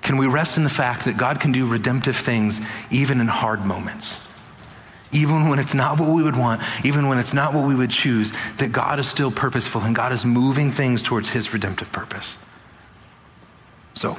Can 0.00 0.16
we 0.16 0.26
rest 0.26 0.56
in 0.56 0.64
the 0.64 0.70
fact 0.70 1.04
that 1.04 1.16
God 1.16 1.40
can 1.40 1.52
do 1.52 1.66
redemptive 1.66 2.16
things 2.16 2.60
even 2.90 3.20
in 3.20 3.28
hard 3.28 3.64
moments? 3.64 4.20
Even 5.12 5.48
when 5.48 5.58
it's 5.58 5.74
not 5.74 6.00
what 6.00 6.08
we 6.08 6.22
would 6.22 6.36
want, 6.36 6.62
even 6.84 7.06
when 7.06 7.18
it's 7.18 7.34
not 7.34 7.54
what 7.54 7.68
we 7.68 7.74
would 7.74 7.90
choose, 7.90 8.32
that 8.56 8.72
God 8.72 8.98
is 8.98 9.08
still 9.08 9.30
purposeful 9.30 9.82
and 9.82 9.94
God 9.94 10.12
is 10.12 10.24
moving 10.24 10.70
things 10.70 11.02
towards 11.02 11.28
his 11.28 11.52
redemptive 11.52 11.92
purpose. 11.92 12.38
So, 13.94 14.16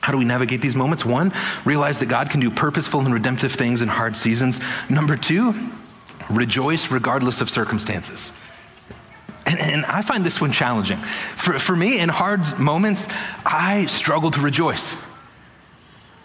how 0.00 0.12
do 0.12 0.18
we 0.18 0.24
navigate 0.24 0.60
these 0.60 0.76
moments? 0.76 1.04
One, 1.04 1.32
realize 1.64 1.98
that 2.00 2.06
God 2.06 2.28
can 2.28 2.40
do 2.40 2.50
purposeful 2.50 3.00
and 3.00 3.14
redemptive 3.14 3.52
things 3.52 3.80
in 3.80 3.88
hard 3.88 4.16
seasons. 4.16 4.60
Number 4.90 5.16
two, 5.16 5.54
rejoice 6.28 6.90
regardless 6.90 7.40
of 7.40 7.48
circumstances. 7.48 8.32
And, 9.46 9.60
and, 9.60 9.84
I 9.84 10.00
find 10.02 10.24
this 10.24 10.40
one 10.40 10.52
challenging. 10.52 10.98
For, 10.98 11.58
for 11.58 11.76
me, 11.76 11.98
in 11.98 12.08
hard 12.08 12.58
moments, 12.58 13.06
I 13.44 13.86
struggle 13.86 14.30
to 14.30 14.40
rejoice. 14.40 14.96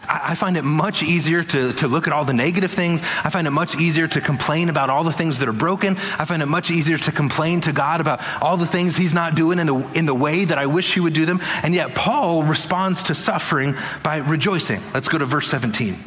I, 0.03 0.31
I 0.31 0.35
find 0.35 0.55
it 0.55 0.63
much 0.63 1.03
easier 1.03 1.43
to, 1.43 1.73
to 1.73 1.87
look 1.87 2.07
at 2.07 2.13
all 2.13 2.23
the 2.23 2.33
negative 2.33 2.71
things. 2.71 3.01
I 3.23 3.29
find 3.29 3.45
it 3.45 3.51
much 3.51 3.75
easier 3.75 4.07
to 4.07 4.21
complain 4.21 4.69
about 4.69 4.89
all 4.89 5.03
the 5.03 5.11
things 5.11 5.39
that 5.39 5.49
are 5.49 5.53
broken. 5.53 5.97
I 5.97 6.25
find 6.25 6.41
it 6.41 6.45
much 6.45 6.71
easier 6.71 6.97
to 6.97 7.11
complain 7.11 7.61
to 7.61 7.73
God 7.73 7.99
about 7.99 8.21
all 8.41 8.55
the 8.55 8.65
things 8.65 8.95
He's 8.95 9.13
not 9.13 9.35
doing 9.35 9.59
in 9.59 9.67
the, 9.67 9.75
in 9.93 10.05
the 10.05 10.15
way 10.15 10.45
that 10.45 10.57
I 10.57 10.67
wish 10.67 10.93
He 10.93 11.01
would 11.01 11.13
do 11.13 11.25
them. 11.25 11.41
And 11.61 11.75
yet, 11.75 11.95
Paul 11.95 12.43
responds 12.43 13.03
to 13.03 13.15
suffering 13.15 13.75
by 14.01 14.17
rejoicing. 14.17 14.81
Let's 14.93 15.09
go 15.09 15.17
to 15.17 15.25
verse 15.25 15.49
17. 15.49 15.97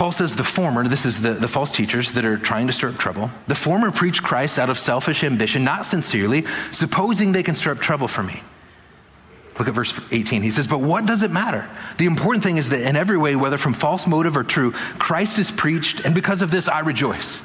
Paul 0.00 0.12
says 0.12 0.34
the 0.34 0.44
former, 0.44 0.88
this 0.88 1.04
is 1.04 1.20
the, 1.20 1.34
the 1.34 1.46
false 1.46 1.70
teachers 1.70 2.12
that 2.12 2.24
are 2.24 2.38
trying 2.38 2.66
to 2.68 2.72
stir 2.72 2.88
up 2.88 2.96
trouble, 2.96 3.30
the 3.48 3.54
former 3.54 3.90
preach 3.90 4.22
Christ 4.22 4.58
out 4.58 4.70
of 4.70 4.78
selfish 4.78 5.22
ambition, 5.22 5.62
not 5.62 5.84
sincerely, 5.84 6.46
supposing 6.70 7.32
they 7.32 7.42
can 7.42 7.54
stir 7.54 7.72
up 7.72 7.80
trouble 7.80 8.08
for 8.08 8.22
me. 8.22 8.42
Look 9.58 9.68
at 9.68 9.74
verse 9.74 10.00
18. 10.10 10.40
He 10.40 10.50
says, 10.50 10.66
But 10.66 10.80
what 10.80 11.04
does 11.04 11.22
it 11.22 11.30
matter? 11.30 11.68
The 11.98 12.06
important 12.06 12.42
thing 12.42 12.56
is 12.56 12.70
that 12.70 12.80
in 12.80 12.96
every 12.96 13.18
way, 13.18 13.36
whether 13.36 13.58
from 13.58 13.74
false 13.74 14.06
motive 14.06 14.38
or 14.38 14.42
true, 14.42 14.72
Christ 14.72 15.38
is 15.38 15.50
preached, 15.50 16.06
and 16.06 16.14
because 16.14 16.40
of 16.40 16.50
this 16.50 16.66
I 16.66 16.80
rejoice. 16.80 17.42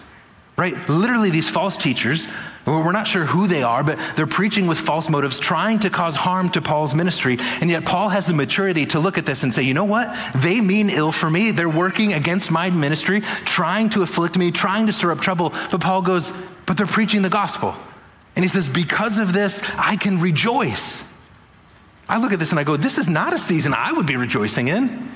Right? 0.57 0.74
Literally, 0.88 1.31
these 1.31 1.50
false 1.50 1.75
teachers, 1.75 2.27
we're 2.65 2.93
not 2.93 3.09
sure 3.09 3.25
who 3.25 3.45
they 3.45 3.62
are, 3.62 3.83
but 3.83 4.00
they're 4.15 4.25
preaching 4.25 4.67
with 4.67 4.79
false 4.79 5.09
motives, 5.09 5.38
trying 5.38 5.79
to 5.79 5.89
cause 5.89 6.15
harm 6.15 6.50
to 6.51 6.62
Paul's 6.62 6.95
ministry. 6.95 7.38
And 7.59 7.69
yet, 7.69 7.83
Paul 7.83 8.07
has 8.07 8.25
the 8.25 8.33
maturity 8.33 8.85
to 8.88 9.00
look 9.01 9.17
at 9.17 9.25
this 9.25 9.43
and 9.43 9.53
say, 9.53 9.63
you 9.63 9.74
know 9.74 9.83
what? 9.83 10.15
They 10.38 10.62
mean 10.62 10.89
ill 10.89 11.12
for 11.12 11.29
me. 11.29 11.51
They're 11.51 11.67
working 11.67 12.13
against 12.13 12.51
my 12.51 12.69
ministry, 12.69 13.19
trying 13.43 13.89
to 13.91 14.01
afflict 14.01 14.38
me, 14.38 14.51
trying 14.51 14.88
to 14.88 14.93
stir 14.93 15.12
up 15.12 15.19
trouble. 15.19 15.50
But 15.71 15.82
Paul 15.82 16.01
goes, 16.01 16.32
but 16.65 16.77
they're 16.77 16.88
preaching 16.88 17.21
the 17.21 17.30
gospel. 17.30 17.75
And 18.38 18.43
he 18.43 18.49
says, 18.49 18.69
because 18.69 19.17
of 19.17 19.34
this, 19.34 19.62
I 19.77 19.97
can 19.97 20.21
rejoice. 20.21 21.03
I 22.08 22.19
look 22.19 22.32
at 22.32 22.39
this 22.39 22.51
and 22.51 22.60
I 22.60 22.63
go, 22.63 22.77
this 22.77 22.97
is 22.97 23.10
not 23.10 23.34
a 23.34 23.39
season 23.39 23.73
I 23.73 23.91
would 23.91 24.06
be 24.06 24.15
rejoicing 24.15 24.69
in. 24.69 25.12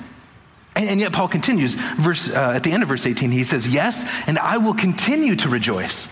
And, 0.76 1.00
yet, 1.00 1.12
Paul 1.12 1.28
continues, 1.28 1.74
verse, 1.74 2.30
uh, 2.30 2.52
at 2.54 2.62
the 2.62 2.70
end 2.72 2.82
of 2.82 2.88
verse 2.88 3.04
18, 3.04 3.30
he 3.30 3.44
says, 3.44 3.68
Yes, 3.68 4.04
and 4.26 4.38
I 4.38 4.58
will 4.58 4.74
continue 4.74 5.34
to 5.36 5.48
rejoice. 5.48 6.08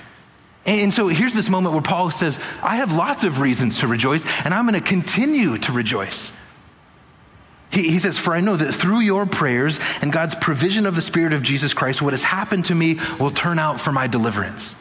And 0.66 0.92
so 0.92 1.08
here's 1.08 1.32
this 1.32 1.48
moment 1.48 1.72
where 1.72 1.82
Paul 1.82 2.10
says, 2.10 2.38
I 2.62 2.76
have 2.76 2.92
lots 2.92 3.24
of 3.24 3.40
reasons 3.40 3.78
to 3.78 3.86
rejoice, 3.86 4.26
and 4.44 4.52
I'm 4.52 4.66
going 4.66 4.80
to 4.80 4.86
continue 4.86 5.56
to 5.58 5.72
rejoice. 5.72 6.32
He, 7.70 7.88
he, 7.90 7.98
says, 7.98 8.18
For 8.18 8.34
I 8.34 8.40
know 8.40 8.56
that 8.56 8.72
through 8.72 9.00
your 9.00 9.26
prayers 9.26 9.78
and 10.02 10.12
God's 10.12 10.34
provision 10.34 10.86
of 10.86 10.94
the 10.94 11.02
Spirit 11.02 11.32
of 11.32 11.42
Jesus 11.42 11.72
Christ, 11.72 12.02
what 12.02 12.12
has 12.12 12.24
happened 12.24 12.66
to 12.66 12.74
me 12.74 12.98
will 13.18 13.30
turn 13.30 13.58
out 13.58 13.80
for 13.80 13.92
my 13.92 14.06
deliverance. 14.06 14.74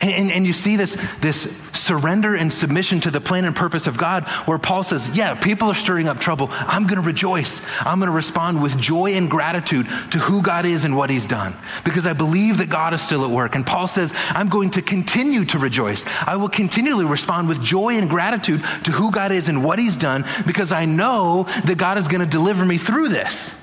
And, 0.00 0.30
and, 0.30 0.46
you 0.46 0.52
see 0.52 0.76
this, 0.76 0.94
this 1.20 1.56
surrender 1.72 2.34
and 2.34 2.52
submission 2.52 3.00
to 3.00 3.10
the 3.10 3.20
plan 3.20 3.46
and 3.46 3.56
purpose 3.56 3.86
of 3.86 3.96
God, 3.96 4.24
where 4.46 4.58
Paul 4.58 4.82
says, 4.82 5.16
Yeah, 5.16 5.34
people 5.34 5.68
are 5.68 5.74
stirring 5.74 6.06
up 6.06 6.20
trouble. 6.20 6.48
I'm 6.50 6.82
going 6.82 7.00
to 7.00 7.06
rejoice. 7.06 7.62
I'm 7.80 7.98
going 7.98 8.10
to 8.10 8.14
respond 8.14 8.62
with 8.62 8.78
joy 8.78 9.14
and 9.14 9.30
gratitude 9.30 9.86
to 10.10 10.18
who 10.18 10.42
God 10.42 10.66
is 10.66 10.84
and 10.84 10.96
what 10.96 11.08
he's 11.08 11.24
done, 11.24 11.56
because 11.82 12.06
I 12.06 12.12
believe 12.12 12.58
that 12.58 12.68
God 12.68 12.92
is 12.92 13.00
still 13.00 13.24
at 13.24 13.30
work. 13.30 13.54
And 13.54 13.64
Paul 13.64 13.86
says, 13.86 14.12
I'm 14.30 14.50
going 14.50 14.70
to 14.70 14.82
continue 14.82 15.46
to 15.46 15.58
rejoice. 15.58 16.04
I 16.26 16.36
will 16.36 16.50
continually 16.50 17.06
respond 17.06 17.48
with 17.48 17.62
joy 17.62 17.96
and 17.96 18.10
gratitude 18.10 18.62
to 18.84 18.90
who 18.90 19.10
God 19.10 19.32
is 19.32 19.48
and 19.48 19.64
what 19.64 19.78
he's 19.78 19.96
done, 19.96 20.26
because 20.46 20.72
I 20.72 20.84
know 20.84 21.44
that 21.64 21.78
God 21.78 21.96
is 21.96 22.06
going 22.06 22.20
to 22.20 22.30
deliver 22.30 22.66
me 22.66 22.76
through 22.76 23.08
this. 23.08 23.54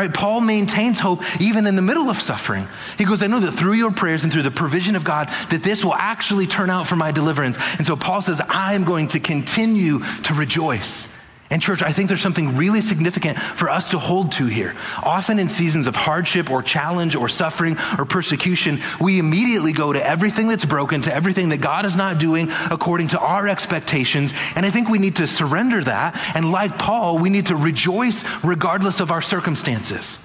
Right? 0.00 0.14
Paul 0.14 0.40
maintains 0.40 0.98
hope 0.98 1.20
even 1.42 1.66
in 1.66 1.76
the 1.76 1.82
middle 1.82 2.08
of 2.08 2.16
suffering. 2.16 2.66
He 2.96 3.04
goes, 3.04 3.22
I 3.22 3.26
know 3.26 3.38
that 3.40 3.52
through 3.52 3.74
your 3.74 3.90
prayers 3.90 4.24
and 4.24 4.32
through 4.32 4.44
the 4.44 4.50
provision 4.50 4.96
of 4.96 5.04
God, 5.04 5.28
that 5.50 5.62
this 5.62 5.84
will 5.84 5.92
actually 5.92 6.46
turn 6.46 6.70
out 6.70 6.86
for 6.86 6.96
my 6.96 7.12
deliverance. 7.12 7.58
And 7.76 7.86
so 7.86 7.96
Paul 7.96 8.22
says, 8.22 8.40
I 8.48 8.72
am 8.72 8.84
going 8.84 9.08
to 9.08 9.20
continue 9.20 9.98
to 10.22 10.32
rejoice. 10.32 11.06
And, 11.50 11.60
church, 11.60 11.82
I 11.82 11.90
think 11.90 12.06
there's 12.06 12.20
something 12.20 12.54
really 12.56 12.80
significant 12.80 13.36
for 13.36 13.68
us 13.70 13.88
to 13.90 13.98
hold 13.98 14.30
to 14.32 14.46
here. 14.46 14.76
Often 15.02 15.40
in 15.40 15.48
seasons 15.48 15.88
of 15.88 15.96
hardship 15.96 16.48
or 16.48 16.62
challenge 16.62 17.16
or 17.16 17.28
suffering 17.28 17.76
or 17.98 18.04
persecution, 18.04 18.78
we 19.00 19.18
immediately 19.18 19.72
go 19.72 19.92
to 19.92 20.06
everything 20.06 20.46
that's 20.46 20.64
broken, 20.64 21.02
to 21.02 21.12
everything 21.12 21.48
that 21.48 21.60
God 21.60 21.86
is 21.86 21.96
not 21.96 22.18
doing 22.18 22.50
according 22.70 23.08
to 23.08 23.18
our 23.18 23.48
expectations. 23.48 24.32
And 24.54 24.64
I 24.64 24.70
think 24.70 24.88
we 24.88 25.00
need 25.00 25.16
to 25.16 25.26
surrender 25.26 25.82
that. 25.82 26.16
And, 26.36 26.52
like 26.52 26.78
Paul, 26.78 27.18
we 27.18 27.30
need 27.30 27.46
to 27.46 27.56
rejoice 27.56 28.24
regardless 28.44 29.00
of 29.00 29.10
our 29.10 29.22
circumstances. 29.22 30.18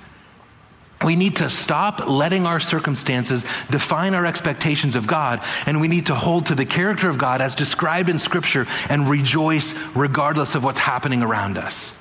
We 1.04 1.16
need 1.16 1.38
to 1.38 1.50
stop 1.50 2.08
letting 2.08 2.46
our 2.46 2.60
circumstances 2.60 3.44
define 3.70 4.14
our 4.14 4.26
expectations 4.26 4.96
of 4.96 5.08
God, 5.08 5.42
and 5.66 5.82
we 5.82 5.88
need 5.88 6.08
to 6.08 6.16
hold 6.16 6.48
to 6.48 6.56
the 6.56 6.66
character 6.66 7.10
of 7.10 7.18
God 7.18 7.42
as 7.42 7.54
described 7.54 8.10
in 8.10 8.18
Scripture 8.18 8.66
and 8.90 9.10
rejoice 9.10 9.78
regardless 9.96 10.56
of 10.56 10.64
what's 10.64 10.80
happening 10.80 11.22
around 11.22 11.58
us. 11.58 11.96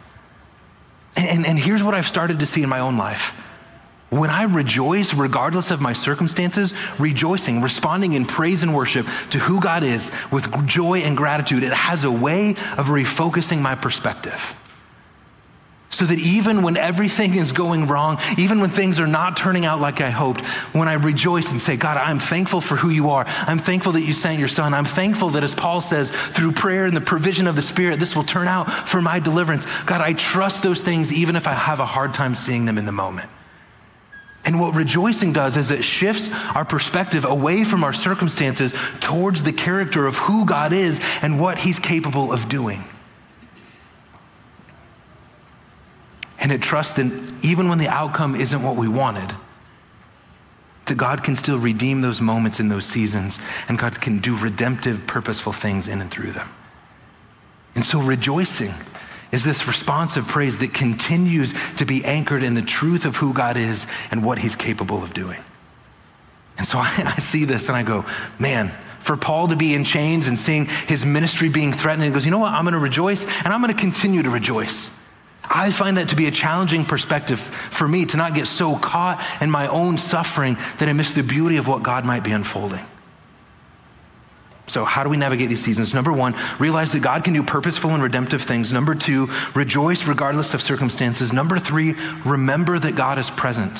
And, 1.16 1.44
and 1.44 1.58
here's 1.58 1.82
what 1.82 1.94
I've 1.94 2.06
started 2.06 2.40
to 2.40 2.46
see 2.46 2.62
in 2.62 2.68
my 2.68 2.80
own 2.80 2.96
life. 2.96 3.40
When 4.10 4.30
I 4.30 4.44
rejoice, 4.44 5.12
regardless 5.12 5.72
of 5.72 5.80
my 5.80 5.92
circumstances, 5.92 6.72
rejoicing, 7.00 7.62
responding 7.62 8.12
in 8.12 8.26
praise 8.26 8.62
and 8.62 8.74
worship 8.74 9.06
to 9.30 9.38
who 9.38 9.60
God 9.60 9.82
is 9.82 10.12
with 10.30 10.66
joy 10.66 11.00
and 11.00 11.16
gratitude, 11.16 11.64
it 11.64 11.72
has 11.72 12.04
a 12.04 12.12
way 12.12 12.50
of 12.50 12.86
refocusing 12.86 13.60
my 13.60 13.74
perspective. 13.74 14.56
So 15.94 16.04
that 16.06 16.18
even 16.18 16.62
when 16.62 16.76
everything 16.76 17.36
is 17.36 17.52
going 17.52 17.86
wrong, 17.86 18.18
even 18.36 18.58
when 18.58 18.68
things 18.68 18.98
are 18.98 19.06
not 19.06 19.36
turning 19.36 19.64
out 19.64 19.80
like 19.80 20.00
I 20.00 20.10
hoped, 20.10 20.40
when 20.74 20.88
I 20.88 20.94
rejoice 20.94 21.52
and 21.52 21.60
say, 21.60 21.76
God, 21.76 21.96
I'm 21.96 22.18
thankful 22.18 22.60
for 22.60 22.74
who 22.74 22.90
you 22.90 23.10
are. 23.10 23.24
I'm 23.26 23.60
thankful 23.60 23.92
that 23.92 24.00
you 24.00 24.12
sent 24.12 24.40
your 24.40 24.48
son. 24.48 24.74
I'm 24.74 24.86
thankful 24.86 25.30
that, 25.30 25.44
as 25.44 25.54
Paul 25.54 25.80
says, 25.80 26.10
through 26.10 26.50
prayer 26.50 26.84
and 26.86 26.96
the 26.96 27.00
provision 27.00 27.46
of 27.46 27.54
the 27.54 27.62
Spirit, 27.62 28.00
this 28.00 28.16
will 28.16 28.24
turn 28.24 28.48
out 28.48 28.64
for 28.72 29.00
my 29.00 29.20
deliverance. 29.20 29.66
God, 29.84 30.00
I 30.00 30.14
trust 30.14 30.64
those 30.64 30.80
things 30.80 31.12
even 31.12 31.36
if 31.36 31.46
I 31.46 31.54
have 31.54 31.78
a 31.78 31.86
hard 31.86 32.12
time 32.12 32.34
seeing 32.34 32.64
them 32.64 32.76
in 32.76 32.86
the 32.86 32.92
moment. 32.92 33.30
And 34.44 34.58
what 34.58 34.74
rejoicing 34.74 35.32
does 35.32 35.56
is 35.56 35.70
it 35.70 35.84
shifts 35.84 36.28
our 36.56 36.64
perspective 36.64 37.24
away 37.24 37.62
from 37.62 37.84
our 37.84 37.92
circumstances 37.92 38.74
towards 38.98 39.44
the 39.44 39.52
character 39.52 40.08
of 40.08 40.16
who 40.16 40.44
God 40.44 40.72
is 40.72 41.00
and 41.22 41.38
what 41.40 41.56
he's 41.56 41.78
capable 41.78 42.32
of 42.32 42.48
doing. 42.48 42.82
And 46.44 46.52
it 46.52 46.60
trusts 46.60 46.92
that 46.92 47.06
even 47.42 47.70
when 47.70 47.78
the 47.78 47.88
outcome 47.88 48.34
isn't 48.36 48.62
what 48.62 48.76
we 48.76 48.86
wanted, 48.86 49.34
That 50.84 50.96
God 50.96 51.24
can 51.24 51.34
still 51.34 51.58
redeem 51.58 52.02
those 52.02 52.20
moments 52.20 52.60
in 52.60 52.68
those 52.68 52.84
seasons, 52.84 53.38
and 53.66 53.78
God 53.78 53.98
can 54.02 54.18
do 54.18 54.36
redemptive, 54.36 55.06
purposeful 55.06 55.54
things 55.54 55.88
in 55.88 56.02
and 56.02 56.10
through 56.10 56.32
them. 56.32 56.50
And 57.74 57.82
so, 57.82 57.98
rejoicing 57.98 58.74
is 59.32 59.44
this 59.44 59.66
responsive 59.66 60.28
praise 60.28 60.58
that 60.58 60.74
continues 60.74 61.54
to 61.78 61.86
be 61.86 62.04
anchored 62.04 62.42
in 62.42 62.52
the 62.52 62.60
truth 62.60 63.06
of 63.06 63.16
who 63.16 63.32
God 63.32 63.56
is 63.56 63.86
and 64.10 64.22
what 64.22 64.38
He's 64.38 64.54
capable 64.54 65.02
of 65.02 65.14
doing. 65.14 65.42
And 66.58 66.66
so 66.66 66.78
I, 66.82 67.14
I 67.16 67.16
see 67.20 67.46
this 67.46 67.68
and 67.68 67.76
I 67.76 67.82
go, 67.82 68.04
man, 68.38 68.70
for 69.00 69.16
Paul 69.16 69.48
to 69.48 69.56
be 69.56 69.72
in 69.72 69.84
chains 69.84 70.28
and 70.28 70.38
seeing 70.38 70.66
his 70.66 71.06
ministry 71.06 71.48
being 71.48 71.72
threatened, 71.72 72.04
he 72.04 72.10
goes, 72.10 72.26
you 72.26 72.30
know 72.30 72.38
what? 72.38 72.52
I'm 72.52 72.64
going 72.64 72.74
to 72.74 72.78
rejoice 72.78 73.24
and 73.42 73.48
I'm 73.48 73.62
going 73.62 73.74
to 73.74 73.80
continue 73.80 74.22
to 74.22 74.30
rejoice. 74.30 74.90
I 75.48 75.70
find 75.70 75.96
that 75.98 76.08
to 76.08 76.16
be 76.16 76.26
a 76.26 76.30
challenging 76.30 76.84
perspective 76.84 77.38
for 77.38 77.86
me 77.86 78.06
to 78.06 78.16
not 78.16 78.34
get 78.34 78.46
so 78.46 78.76
caught 78.76 79.24
in 79.40 79.50
my 79.50 79.68
own 79.68 79.98
suffering 79.98 80.56
that 80.78 80.88
I 80.88 80.92
miss 80.92 81.12
the 81.12 81.22
beauty 81.22 81.56
of 81.56 81.68
what 81.68 81.82
God 81.82 82.04
might 82.04 82.24
be 82.24 82.32
unfolding. 82.32 82.84
So, 84.66 84.84
how 84.86 85.04
do 85.04 85.10
we 85.10 85.18
navigate 85.18 85.50
these 85.50 85.62
seasons? 85.62 85.92
Number 85.92 86.12
one, 86.12 86.34
realize 86.58 86.92
that 86.92 87.00
God 87.00 87.22
can 87.22 87.34
do 87.34 87.42
purposeful 87.42 87.90
and 87.90 88.02
redemptive 88.02 88.40
things. 88.40 88.72
Number 88.72 88.94
two, 88.94 89.28
rejoice 89.54 90.06
regardless 90.06 90.54
of 90.54 90.62
circumstances. 90.62 91.34
Number 91.34 91.58
three, 91.58 91.94
remember 92.24 92.78
that 92.78 92.96
God 92.96 93.18
is 93.18 93.28
present. 93.28 93.78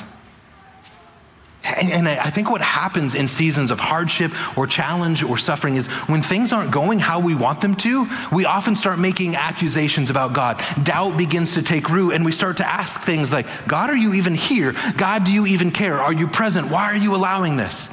And, 1.64 2.06
I 2.06 2.28
think 2.28 2.50
what 2.50 2.60
happens 2.60 3.14
in 3.14 3.26
seasons 3.26 3.70
of 3.70 3.80
hardship 3.80 4.32
or 4.56 4.66
challenge 4.66 5.22
or 5.22 5.38
suffering 5.38 5.76
is 5.76 5.86
when 5.86 6.20
things 6.20 6.52
aren't 6.52 6.70
going 6.70 6.98
how 6.98 7.20
we 7.20 7.34
want 7.34 7.62
them 7.62 7.74
to, 7.76 8.06
we 8.30 8.44
often 8.44 8.76
start 8.76 8.98
making 8.98 9.34
accusations 9.34 10.10
about 10.10 10.34
God. 10.34 10.62
Doubt 10.82 11.16
begins 11.16 11.54
to 11.54 11.62
take 11.62 11.88
root, 11.88 12.12
and 12.12 12.22
we 12.22 12.32
start 12.32 12.58
to 12.58 12.66
ask 12.66 13.00
things 13.00 13.32
like, 13.32 13.46
God, 13.66 13.88
are 13.88 13.96
you 13.96 14.12
even 14.12 14.34
here? 14.34 14.74
God, 14.98 15.24
do 15.24 15.32
you 15.32 15.46
even 15.46 15.70
care? 15.70 16.00
Are 16.00 16.12
you 16.12 16.28
present? 16.28 16.70
Why 16.70 16.84
are 16.92 16.96
you 16.96 17.14
allowing 17.14 17.56
this? 17.56 17.88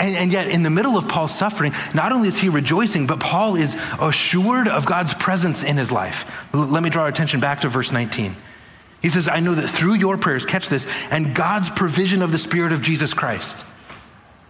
And, 0.00 0.16
and, 0.16 0.32
yet, 0.32 0.48
in 0.48 0.62
the 0.62 0.70
middle 0.70 0.96
of 0.96 1.08
Paul's 1.08 1.34
suffering, 1.34 1.72
not 1.94 2.12
only 2.12 2.28
is 2.28 2.38
he 2.38 2.48
rejoicing, 2.48 3.06
but 3.06 3.20
Paul 3.20 3.56
is 3.56 3.78
assured 4.00 4.68
of 4.68 4.86
God's 4.86 5.14
presence 5.14 5.62
in 5.62 5.76
his 5.76 5.90
life. 5.90 6.30
L- 6.54 6.66
let 6.66 6.82
me 6.82 6.90
draw 6.90 7.04
our 7.04 7.08
attention 7.08 7.40
back 7.40 7.62
to 7.62 7.68
verse 7.68 7.92
19. 7.92 8.36
He 9.02 9.08
says, 9.08 9.28
I 9.28 9.40
know 9.40 9.54
that 9.54 9.68
through 9.68 9.94
your 9.94 10.18
prayers, 10.18 10.44
catch 10.44 10.68
this, 10.68 10.86
and 11.10 11.34
God's 11.34 11.68
provision 11.68 12.22
of 12.22 12.32
the 12.32 12.38
Spirit 12.38 12.72
of 12.72 12.82
Jesus 12.82 13.14
Christ, 13.14 13.64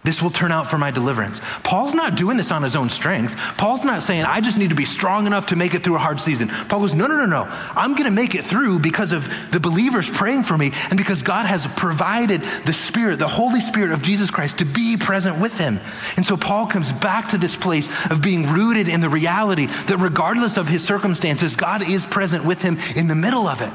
this 0.07 0.21
will 0.21 0.29
turn 0.29 0.53
out 0.53 0.67
for 0.67 0.77
my 0.77 0.89
deliverance. 0.89 1.41
Paul's 1.63 1.93
not 1.93 2.15
doing 2.15 2.37
this 2.37 2.49
on 2.49 2.63
his 2.63 2.77
own 2.77 2.87
strength. 2.87 3.35
Paul's 3.57 3.83
not 3.83 4.01
saying, 4.01 4.23
I 4.23 4.39
just 4.39 4.57
need 4.57 4.69
to 4.69 4.75
be 4.75 4.85
strong 4.85 5.27
enough 5.27 5.47
to 5.47 5.57
make 5.57 5.73
it 5.73 5.83
through 5.83 5.95
a 5.95 5.99
hard 5.99 6.21
season. 6.21 6.47
Paul 6.47 6.79
goes, 6.79 6.93
No, 6.93 7.07
no, 7.07 7.17
no, 7.17 7.25
no. 7.25 7.43
I'm 7.75 7.91
going 7.91 8.09
to 8.09 8.15
make 8.15 8.33
it 8.33 8.45
through 8.45 8.79
because 8.79 9.11
of 9.11 9.29
the 9.51 9.59
believers 9.59 10.09
praying 10.09 10.43
for 10.43 10.57
me 10.57 10.71
and 10.89 10.97
because 10.97 11.23
God 11.23 11.45
has 11.45 11.65
provided 11.65 12.41
the 12.65 12.71
Spirit, 12.71 13.19
the 13.19 13.27
Holy 13.27 13.59
Spirit 13.59 13.91
of 13.91 14.01
Jesus 14.01 14.31
Christ, 14.31 14.59
to 14.59 14.65
be 14.65 14.95
present 14.95 15.41
with 15.41 15.57
him. 15.57 15.77
And 16.15 16.25
so 16.25 16.37
Paul 16.37 16.67
comes 16.67 16.93
back 16.93 17.27
to 17.29 17.37
this 17.37 17.57
place 17.57 17.89
of 18.09 18.21
being 18.21 18.47
rooted 18.47 18.87
in 18.87 19.01
the 19.01 19.09
reality 19.09 19.65
that 19.65 19.97
regardless 19.97 20.55
of 20.55 20.69
his 20.69 20.85
circumstances, 20.85 21.57
God 21.57 21.85
is 21.85 22.05
present 22.05 22.45
with 22.45 22.61
him 22.61 22.77
in 22.95 23.09
the 23.09 23.15
middle 23.15 23.45
of 23.45 23.61
it. 23.61 23.73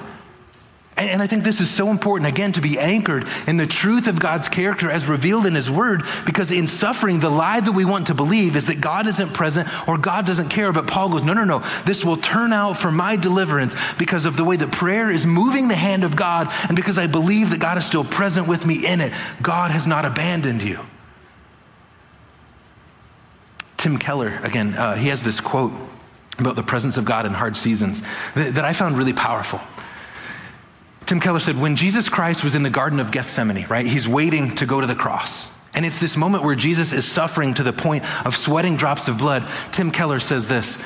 And 0.94 1.22
I 1.22 1.26
think 1.26 1.42
this 1.42 1.60
is 1.60 1.70
so 1.70 1.90
important, 1.90 2.28
again, 2.28 2.52
to 2.52 2.60
be 2.60 2.78
anchored 2.78 3.26
in 3.46 3.56
the 3.56 3.66
truth 3.66 4.08
of 4.08 4.20
God's 4.20 4.50
character 4.50 4.90
as 4.90 5.06
revealed 5.06 5.46
in 5.46 5.54
His 5.54 5.70
Word, 5.70 6.02
because 6.26 6.50
in 6.50 6.68
suffering, 6.68 7.18
the 7.18 7.30
lie 7.30 7.60
that 7.60 7.72
we 7.72 7.86
want 7.86 8.08
to 8.08 8.14
believe 8.14 8.56
is 8.56 8.66
that 8.66 8.80
God 8.80 9.06
isn't 9.06 9.32
present 9.32 9.68
or 9.88 9.96
God 9.96 10.26
doesn't 10.26 10.50
care. 10.50 10.70
But 10.70 10.86
Paul 10.86 11.08
goes, 11.08 11.22
no, 11.22 11.32
no, 11.32 11.44
no, 11.44 11.60
this 11.86 12.04
will 12.04 12.18
turn 12.18 12.52
out 12.52 12.76
for 12.76 12.92
my 12.92 13.16
deliverance 13.16 13.74
because 13.98 14.26
of 14.26 14.36
the 14.36 14.44
way 14.44 14.56
that 14.56 14.70
prayer 14.70 15.10
is 15.10 15.24
moving 15.24 15.68
the 15.68 15.74
hand 15.74 16.04
of 16.04 16.14
God 16.14 16.48
and 16.68 16.76
because 16.76 16.98
I 16.98 17.06
believe 17.06 17.50
that 17.50 17.60
God 17.60 17.78
is 17.78 17.86
still 17.86 18.04
present 18.04 18.46
with 18.46 18.66
me 18.66 18.86
in 18.86 19.00
it. 19.00 19.14
God 19.40 19.70
has 19.70 19.86
not 19.86 20.04
abandoned 20.04 20.60
you. 20.60 20.78
Tim 23.78 23.96
Keller, 23.96 24.38
again, 24.42 24.74
uh, 24.74 24.94
he 24.94 25.08
has 25.08 25.22
this 25.22 25.40
quote 25.40 25.72
about 26.38 26.56
the 26.56 26.62
presence 26.62 26.98
of 26.98 27.04
God 27.06 27.26
in 27.26 27.32
hard 27.32 27.56
seasons 27.56 28.02
that, 28.34 28.54
that 28.54 28.64
I 28.64 28.74
found 28.74 28.98
really 28.98 29.12
powerful. 29.12 29.60
Tim 31.12 31.20
Keller 31.20 31.40
said, 31.40 31.60
when 31.60 31.76
Jesus 31.76 32.08
Christ 32.08 32.42
was 32.42 32.54
in 32.54 32.62
the 32.62 32.70
Garden 32.70 32.98
of 32.98 33.12
Gethsemane, 33.12 33.66
right, 33.68 33.84
he's 33.84 34.08
waiting 34.08 34.54
to 34.54 34.64
go 34.64 34.80
to 34.80 34.86
the 34.86 34.94
cross. 34.94 35.46
And 35.74 35.84
it's 35.84 36.00
this 36.00 36.16
moment 36.16 36.42
where 36.42 36.54
Jesus 36.54 36.90
is 36.94 37.06
suffering 37.06 37.52
to 37.52 37.62
the 37.62 37.74
point 37.74 38.02
of 38.24 38.34
sweating 38.34 38.76
drops 38.76 39.08
of 39.08 39.18
blood. 39.18 39.46
Tim 39.72 39.90
Keller 39.90 40.20
says 40.20 40.48
this. 40.48 40.78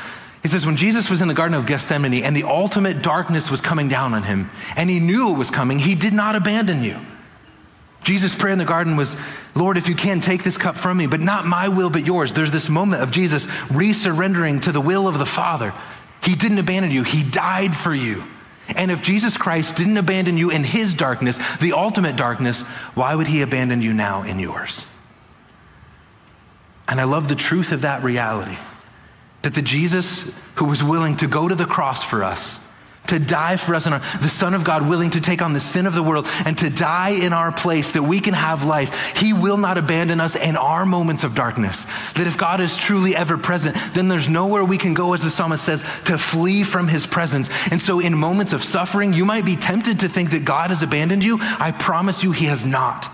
He 0.42 0.48
says, 0.48 0.66
when 0.66 0.76
Jesus 0.76 1.08
was 1.08 1.22
in 1.22 1.28
the 1.28 1.34
Garden 1.34 1.56
of 1.56 1.64
Gethsemane 1.64 2.24
and 2.24 2.34
the 2.34 2.42
ultimate 2.42 3.02
darkness 3.02 3.52
was 3.52 3.60
coming 3.60 3.86
down 3.86 4.14
on 4.14 4.24
him, 4.24 4.50
and 4.76 4.90
he 4.90 4.98
knew 4.98 5.32
it 5.32 5.38
was 5.38 5.48
coming, 5.48 5.78
he 5.78 5.94
did 5.94 6.12
not 6.12 6.34
abandon 6.34 6.82
you. 6.82 6.98
Jesus' 8.02 8.34
prayer 8.34 8.52
in 8.52 8.58
the 8.58 8.64
garden 8.64 8.96
was, 8.96 9.16
Lord, 9.54 9.76
if 9.76 9.88
you 9.88 9.94
can, 9.94 10.20
take 10.20 10.42
this 10.42 10.56
cup 10.56 10.76
from 10.76 10.96
me, 10.96 11.06
but 11.06 11.20
not 11.20 11.46
my 11.46 11.68
will, 11.68 11.88
but 11.88 12.04
yours. 12.04 12.32
There's 12.32 12.50
this 12.50 12.68
moment 12.68 13.00
of 13.00 13.12
Jesus 13.12 13.46
resurrendering 13.68 14.62
to 14.62 14.72
the 14.72 14.80
will 14.80 15.06
of 15.06 15.20
the 15.20 15.24
Father. 15.24 15.72
He 16.20 16.34
didn't 16.34 16.58
abandon 16.58 16.90
you, 16.90 17.04
He 17.04 17.22
died 17.22 17.76
for 17.76 17.94
you. 17.94 18.24
And 18.74 18.90
if 18.90 19.02
Jesus 19.02 19.36
Christ 19.36 19.76
didn't 19.76 19.96
abandon 19.96 20.36
you 20.36 20.50
in 20.50 20.64
his 20.64 20.94
darkness, 20.94 21.38
the 21.58 21.72
ultimate 21.72 22.16
darkness, 22.16 22.62
why 22.94 23.14
would 23.14 23.28
he 23.28 23.42
abandon 23.42 23.80
you 23.80 23.92
now 23.92 24.22
in 24.22 24.38
yours? 24.38 24.84
And 26.88 27.00
I 27.00 27.04
love 27.04 27.28
the 27.28 27.34
truth 27.34 27.72
of 27.72 27.82
that 27.82 28.02
reality 28.02 28.56
that 29.42 29.54
the 29.54 29.62
Jesus 29.62 30.32
who 30.56 30.64
was 30.64 30.82
willing 30.82 31.16
to 31.18 31.28
go 31.28 31.46
to 31.46 31.54
the 31.54 31.66
cross 31.66 32.02
for 32.02 32.24
us 32.24 32.58
to 33.08 33.18
die 33.18 33.56
for 33.56 33.74
us, 33.74 33.86
and 33.86 34.02
the 34.20 34.28
Son 34.28 34.54
of 34.54 34.64
God 34.64 34.88
willing 34.88 35.10
to 35.10 35.20
take 35.20 35.42
on 35.42 35.52
the 35.52 35.60
sin 35.60 35.86
of 35.86 35.94
the 35.94 36.02
world 36.02 36.26
and 36.44 36.56
to 36.58 36.70
die 36.70 37.10
in 37.10 37.32
our 37.32 37.52
place 37.52 37.92
that 37.92 38.02
we 38.02 38.20
can 38.20 38.34
have 38.34 38.64
life. 38.64 39.16
He 39.16 39.32
will 39.32 39.56
not 39.56 39.78
abandon 39.78 40.20
us 40.20 40.36
in 40.36 40.56
our 40.56 40.84
moments 40.86 41.24
of 41.24 41.34
darkness. 41.34 41.84
That 42.14 42.26
if 42.26 42.38
God 42.38 42.60
is 42.60 42.76
truly 42.76 43.16
ever 43.16 43.38
present, 43.38 43.76
then 43.94 44.08
there's 44.08 44.28
nowhere 44.28 44.64
we 44.64 44.78
can 44.78 44.94
go, 44.94 45.12
as 45.12 45.22
the 45.22 45.30
psalmist 45.30 45.64
says, 45.64 45.82
to 46.04 46.18
flee 46.18 46.62
from 46.62 46.88
his 46.88 47.06
presence. 47.06 47.48
And 47.70 47.80
so, 47.80 48.00
in 48.00 48.16
moments 48.16 48.52
of 48.52 48.62
suffering, 48.62 49.12
you 49.12 49.24
might 49.24 49.44
be 49.44 49.56
tempted 49.56 50.00
to 50.00 50.08
think 50.08 50.30
that 50.30 50.44
God 50.44 50.70
has 50.70 50.82
abandoned 50.82 51.24
you. 51.24 51.38
I 51.40 51.72
promise 51.72 52.22
you, 52.22 52.32
he 52.32 52.46
has 52.46 52.64
not. 52.64 53.10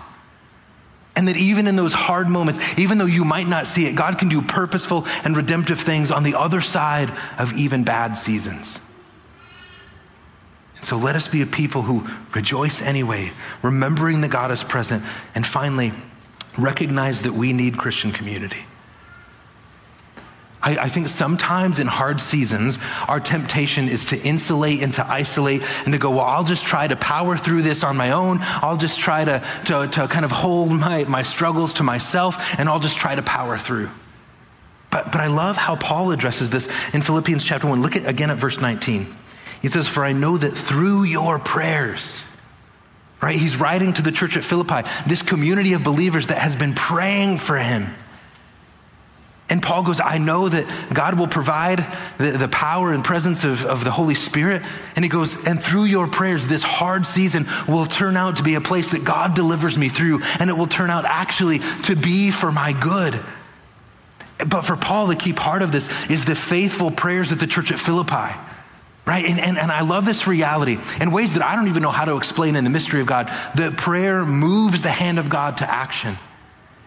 And 1.15 1.27
that 1.27 1.37
even 1.37 1.67
in 1.67 1.75
those 1.75 1.93
hard 1.93 2.27
moments, 2.27 2.59
even 2.77 2.97
though 2.97 3.05
you 3.05 3.23
might 3.23 3.47
not 3.47 3.67
see 3.67 3.85
it, 3.85 3.95
God 3.95 4.17
can 4.17 4.29
do 4.29 4.41
purposeful 4.41 5.05
and 5.23 5.37
redemptive 5.37 5.79
things 5.79 6.09
on 6.09 6.23
the 6.23 6.35
other 6.35 6.59
side 6.59 7.11
of 7.37 7.53
even 7.53 7.83
bad 7.83 8.17
seasons. 8.17 8.79
So 10.83 10.97
let 10.97 11.15
us 11.15 11.27
be 11.27 11.41
a 11.41 11.45
people 11.45 11.81
who 11.81 12.07
rejoice 12.33 12.81
anyway, 12.81 13.31
remembering 13.61 14.21
that 14.21 14.29
God 14.31 14.51
is 14.51 14.63
present, 14.63 15.03
and 15.35 15.45
finally, 15.45 15.93
recognize 16.57 17.23
that 17.23 17.33
we 17.33 17.53
need 17.53 17.77
Christian 17.77 18.11
community. 18.11 18.65
I, 20.63 20.77
I, 20.77 20.87
think 20.87 21.09
sometimes 21.09 21.77
in 21.79 21.87
hard 21.87 22.21
seasons, 22.21 22.79
our 23.07 23.19
temptation 23.19 23.89
is 23.89 24.05
to 24.07 24.21
insulate 24.21 24.81
and 24.81 24.93
to 24.93 25.05
isolate 25.05 25.61
and 25.83 25.91
to 25.91 25.99
go, 25.99 26.11
well, 26.11 26.21
I'll 26.21 26.45
just 26.45 26.65
try 26.65 26.87
to 26.87 26.95
power 26.95 27.35
through 27.35 27.63
this 27.63 27.83
on 27.83 27.97
my 27.97 28.11
own. 28.11 28.37
I'll 28.41 28.77
just 28.77 28.97
try 28.97 29.25
to, 29.25 29.43
to, 29.65 29.89
to 29.91 30.07
kind 30.07 30.23
of 30.23 30.31
hold 30.31 30.71
my, 30.71 31.03
my 31.03 31.23
struggles 31.23 31.73
to 31.73 31.83
myself 31.83 32.57
and 32.57 32.69
I'll 32.69 32.79
just 32.79 32.97
try 32.97 33.13
to 33.13 33.21
power 33.21 33.57
through. 33.57 33.89
But, 34.89 35.11
but 35.11 35.19
I 35.19 35.27
love 35.27 35.57
how 35.57 35.75
Paul 35.75 36.11
addresses 36.11 36.49
this 36.49 36.67
in 36.93 37.01
Philippians 37.01 37.43
chapter 37.43 37.67
1. 37.67 37.81
Look 37.81 37.97
at, 37.97 38.07
again 38.07 38.31
at 38.31 38.37
verse 38.37 38.61
19. 38.61 39.13
He 39.63 39.69
says, 39.69 39.87
For 39.87 40.05
I 40.05 40.11
know 40.11 40.37
that 40.37 40.51
through 40.51 41.03
your 41.03 41.39
prayers, 41.39 42.27
right? 43.21 43.35
He's 43.35 43.55
writing 43.55 43.93
to 43.93 44.01
the 44.01 44.11
church 44.11 44.37
at 44.37 44.43
Philippi, 44.43 44.87
this 45.07 45.23
community 45.23 45.73
of 45.73 45.83
believers 45.83 46.27
that 46.27 46.37
has 46.37 46.55
been 46.55 46.75
praying 46.75 47.39
for 47.39 47.57
him. 47.57 47.87
And 49.49 49.61
Paul 49.61 49.83
goes, 49.83 50.01
I 50.01 50.17
know 50.17 50.49
that 50.49 50.93
God 50.93 51.17
will 51.17 51.27
provide 51.27 51.85
the, 52.17 52.31
the 52.31 52.47
power 52.49 52.91
and 52.91 53.03
presence 53.03 53.43
of, 53.43 53.65
of 53.65 53.83
the 53.83 53.91
Holy 53.91 54.15
Spirit. 54.15 54.63
And 54.95 55.05
he 55.05 55.09
goes, 55.09 55.45
and 55.45 55.61
through 55.61 55.85
your 55.85 56.07
prayers, 56.07 56.47
this 56.47 56.63
hard 56.63 57.07
season 57.07 57.45
will 57.67 57.85
turn 57.85 58.17
out 58.17 58.37
to 58.37 58.43
be 58.43 58.55
a 58.55 58.61
place 58.61 58.89
that 58.91 59.05
God 59.05 59.33
delivers 59.33 59.77
me 59.77 59.89
through. 59.89 60.21
And 60.39 60.49
it 60.49 60.57
will 60.57 60.67
turn 60.67 60.89
out 60.89 61.05
actually 61.05 61.59
to 61.83 61.95
be 61.95 62.31
for 62.31 62.51
my 62.51 62.73
good. 62.73 63.17
But 64.45 64.63
for 64.63 64.75
Paul, 64.75 65.07
the 65.07 65.15
key 65.15 65.33
part 65.33 65.61
of 65.61 65.71
this 65.71 65.87
is 66.09 66.25
the 66.25 66.35
faithful 66.35 66.91
prayers 66.91 67.31
at 67.31 67.39
the 67.39 67.47
church 67.47 67.71
at 67.71 67.79
Philippi. 67.79 68.35
Right? 69.05 69.25
And, 69.25 69.39
and, 69.39 69.57
and 69.57 69.69
I 69.69 69.81
love 69.81 70.05
this 70.05 70.27
reality 70.27 70.77
in 71.01 71.11
ways 71.11 71.33
that 71.33 71.43
I 71.43 71.55
don't 71.55 71.67
even 71.67 71.83
know 71.83 71.91
how 71.91 72.05
to 72.05 72.15
explain 72.15 72.55
in 72.55 72.63
the 72.63 72.69
mystery 72.69 73.01
of 73.01 73.07
God. 73.07 73.27
That 73.55 73.75
prayer 73.77 74.25
moves 74.25 74.81
the 74.81 74.91
hand 74.91 75.19
of 75.19 75.29
God 75.29 75.57
to 75.57 75.69
action. 75.69 76.17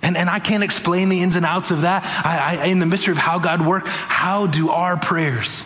And, 0.03 0.17
and 0.17 0.31
I 0.31 0.39
can't 0.39 0.63
explain 0.63 1.09
the 1.09 1.21
ins 1.21 1.37
and 1.37 1.45
outs 1.45 1.71
of 1.71 1.83
that. 1.83 2.05
I, 2.25 2.63
I, 2.63 2.67
in 2.67 2.79
the 2.79 2.87
mystery 2.87 3.13
of 3.13 3.19
how 3.19 3.39
God 3.39 3.67
works, 3.67 3.91
how 3.91 4.47
do 4.47 4.71
our 4.71 4.97
prayers 4.97 5.63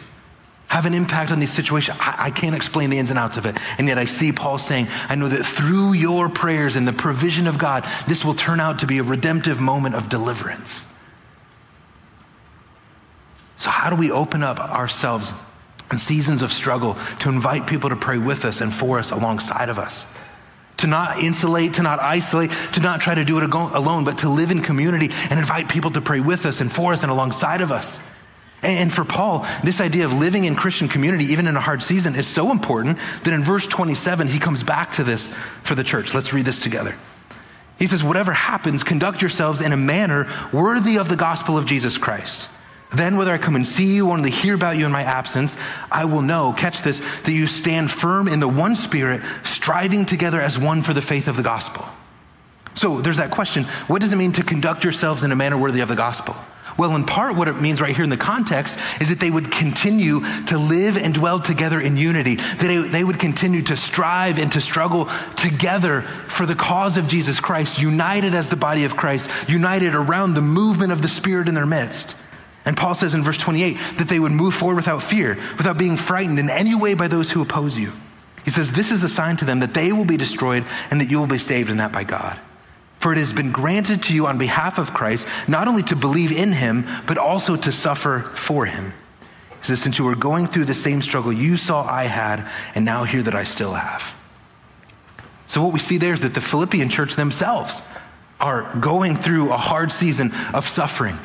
have 0.66 0.86
an 0.86 0.94
impact 0.94 1.30
on 1.30 1.38
these 1.40 1.52
situations? 1.52 1.98
I, 2.00 2.16
I 2.18 2.30
can't 2.30 2.56
explain 2.56 2.90
the 2.90 2.98
ins 2.98 3.10
and 3.10 3.18
outs 3.18 3.36
of 3.36 3.46
it. 3.46 3.56
And 3.78 3.86
yet 3.86 3.98
I 3.98 4.04
see 4.04 4.32
Paul 4.32 4.58
saying, 4.58 4.88
I 5.08 5.14
know 5.14 5.28
that 5.28 5.44
through 5.44 5.92
your 5.92 6.28
prayers 6.28 6.74
and 6.74 6.86
the 6.86 6.92
provision 6.92 7.46
of 7.46 7.58
God, 7.58 7.86
this 8.08 8.24
will 8.24 8.34
turn 8.34 8.58
out 8.58 8.80
to 8.80 8.86
be 8.86 8.98
a 8.98 9.02
redemptive 9.04 9.60
moment 9.60 9.94
of 9.94 10.08
deliverance. 10.08 10.84
So, 13.56 13.68
how 13.68 13.90
do 13.90 13.96
we 13.96 14.10
open 14.10 14.42
up 14.42 14.58
ourselves 14.58 15.34
and 15.90 16.00
seasons 16.00 16.42
of 16.42 16.52
struggle 16.52 16.96
to 17.20 17.28
invite 17.28 17.66
people 17.66 17.90
to 17.90 17.96
pray 17.96 18.18
with 18.18 18.44
us 18.44 18.60
and 18.60 18.72
for 18.72 18.98
us 18.98 19.10
alongside 19.10 19.68
of 19.68 19.78
us. 19.78 20.06
to 20.78 20.86
not 20.86 21.18
insulate, 21.18 21.74
to 21.74 21.82
not 21.82 22.00
isolate, 22.00 22.50
to 22.72 22.80
not 22.80 23.02
try 23.02 23.14
to 23.14 23.22
do 23.22 23.36
it 23.36 23.52
alone, 23.52 24.02
but 24.02 24.16
to 24.16 24.30
live 24.30 24.50
in 24.50 24.62
community 24.62 25.10
and 25.28 25.38
invite 25.38 25.68
people 25.68 25.90
to 25.90 26.00
pray 26.00 26.20
with 26.20 26.46
us 26.46 26.62
and 26.62 26.72
for 26.72 26.94
us 26.94 27.02
and 27.02 27.12
alongside 27.12 27.60
of 27.60 27.70
us. 27.70 28.00
And 28.62 28.92
for 28.92 29.04
Paul, 29.04 29.46
this 29.64 29.80
idea 29.80 30.04
of 30.04 30.12
living 30.12 30.44
in 30.44 30.54
Christian 30.54 30.88
community, 30.88 31.24
even 31.26 31.46
in 31.46 31.56
a 31.56 31.60
hard 31.60 31.82
season, 31.82 32.14
is 32.14 32.26
so 32.26 32.50
important 32.50 32.98
that 33.24 33.32
in 33.32 33.42
verse 33.42 33.66
27, 33.66 34.26
he 34.28 34.38
comes 34.38 34.62
back 34.62 34.92
to 34.94 35.04
this 35.04 35.32
for 35.62 35.74
the 35.74 35.84
church. 35.84 36.14
Let's 36.14 36.32
read 36.32 36.44
this 36.44 36.58
together. 36.58 36.94
He 37.78 37.86
says, 37.86 38.04
Whatever 38.04 38.32
happens, 38.32 38.84
conduct 38.84 39.22
yourselves 39.22 39.62
in 39.62 39.72
a 39.72 39.76
manner 39.76 40.28
worthy 40.52 40.98
of 40.98 41.08
the 41.08 41.16
gospel 41.16 41.56
of 41.56 41.64
Jesus 41.64 41.96
Christ. 41.96 42.48
Then, 42.92 43.16
whether 43.16 43.32
I 43.32 43.38
come 43.38 43.54
and 43.54 43.66
see 43.66 43.94
you 43.94 44.08
or 44.08 44.14
only 44.14 44.30
hear 44.30 44.54
about 44.54 44.76
you 44.76 44.84
in 44.84 44.92
my 44.92 45.04
absence, 45.04 45.56
I 45.92 46.06
will 46.06 46.22
know, 46.22 46.52
catch 46.56 46.82
this, 46.82 47.00
that 47.22 47.32
you 47.32 47.46
stand 47.46 47.90
firm 47.90 48.26
in 48.26 48.40
the 48.40 48.48
one 48.48 48.74
spirit, 48.74 49.22
striving 49.44 50.04
together 50.04 50.40
as 50.40 50.58
one 50.58 50.82
for 50.82 50.92
the 50.92 51.02
faith 51.02 51.28
of 51.28 51.36
the 51.36 51.42
gospel. 51.42 51.86
So 52.74 53.00
there's 53.00 53.18
that 53.18 53.30
question 53.30 53.64
what 53.88 54.00
does 54.00 54.12
it 54.12 54.16
mean 54.16 54.32
to 54.32 54.42
conduct 54.42 54.84
yourselves 54.84 55.22
in 55.22 55.32
a 55.32 55.36
manner 55.36 55.58
worthy 55.58 55.80
of 55.80 55.88
the 55.88 55.96
gospel? 55.96 56.34
Well, 56.78 56.96
in 56.96 57.04
part, 57.04 57.36
what 57.36 57.46
it 57.46 57.60
means 57.60 57.80
right 57.80 57.94
here 57.94 58.04
in 58.04 58.10
the 58.10 58.16
context 58.16 58.78
is 59.00 59.10
that 59.10 59.20
they 59.20 59.30
would 59.30 59.52
continue 59.52 60.20
to 60.46 60.56
live 60.56 60.96
and 60.96 61.12
dwell 61.12 61.38
together 61.38 61.78
in 61.78 61.96
unity. 61.96 62.36
That 62.36 62.88
they 62.90 63.04
would 63.04 63.18
continue 63.18 63.60
to 63.64 63.76
strive 63.76 64.38
and 64.38 64.50
to 64.52 64.62
struggle 64.62 65.10
together 65.36 66.02
for 66.02 66.46
the 66.46 66.54
cause 66.54 66.96
of 66.96 67.06
Jesus 67.06 67.38
Christ, 67.38 67.82
united 67.82 68.34
as 68.34 68.48
the 68.48 68.56
body 68.56 68.84
of 68.84 68.96
Christ, 68.96 69.28
united 69.46 69.94
around 69.94 70.34
the 70.34 70.40
movement 70.40 70.90
of 70.90 71.02
the 71.02 71.08
Spirit 71.08 71.48
in 71.48 71.54
their 71.54 71.66
midst. 71.66 72.16
And 72.64 72.76
Paul 72.76 72.94
says 72.94 73.14
in 73.14 73.24
verse 73.24 73.38
28 73.38 73.76
that 73.98 74.08
they 74.08 74.18
would 74.18 74.32
move 74.32 74.54
forward 74.54 74.76
without 74.76 75.02
fear, 75.02 75.38
without 75.56 75.78
being 75.78 75.96
frightened 75.96 76.38
in 76.38 76.50
any 76.50 76.74
way 76.74 76.94
by 76.94 77.08
those 77.08 77.30
who 77.30 77.42
oppose 77.42 77.78
you. 77.78 77.92
He 78.44 78.50
says, 78.50 78.72
This 78.72 78.90
is 78.90 79.04
a 79.04 79.08
sign 79.08 79.36
to 79.38 79.44
them 79.44 79.60
that 79.60 79.74
they 79.74 79.92
will 79.92 80.04
be 80.04 80.16
destroyed 80.16 80.64
and 80.90 81.00
that 81.00 81.10
you 81.10 81.18
will 81.18 81.26
be 81.26 81.38
saved, 81.38 81.70
and 81.70 81.80
that 81.80 81.92
by 81.92 82.04
God. 82.04 82.38
For 82.98 83.12
it 83.12 83.18
has 83.18 83.32
been 83.32 83.50
granted 83.50 84.02
to 84.04 84.14
you 84.14 84.26
on 84.26 84.36
behalf 84.36 84.78
of 84.78 84.92
Christ 84.92 85.26
not 85.48 85.68
only 85.68 85.82
to 85.84 85.96
believe 85.96 86.32
in 86.32 86.52
him, 86.52 86.86
but 87.06 87.16
also 87.16 87.56
to 87.56 87.72
suffer 87.72 88.20
for 88.34 88.66
him. 88.66 88.92
He 89.60 89.66
says, 89.66 89.80
Since 89.80 89.98
you 89.98 90.04
were 90.04 90.14
going 90.14 90.46
through 90.46 90.66
the 90.66 90.74
same 90.74 91.00
struggle 91.00 91.32
you 91.32 91.56
saw 91.56 91.82
I 91.84 92.04
had, 92.04 92.46
and 92.74 92.84
now 92.84 93.04
hear 93.04 93.22
that 93.22 93.34
I 93.34 93.44
still 93.44 93.72
have. 93.72 94.14
So, 95.46 95.62
what 95.62 95.72
we 95.72 95.80
see 95.80 95.98
there 95.98 96.12
is 96.12 96.20
that 96.20 96.34
the 96.34 96.40
Philippian 96.40 96.90
church 96.90 97.16
themselves 97.16 97.82
are 98.38 98.74
going 98.76 99.16
through 99.16 99.52
a 99.52 99.56
hard 99.56 99.92
season 99.92 100.32
of 100.54 100.66
suffering. 100.66 101.18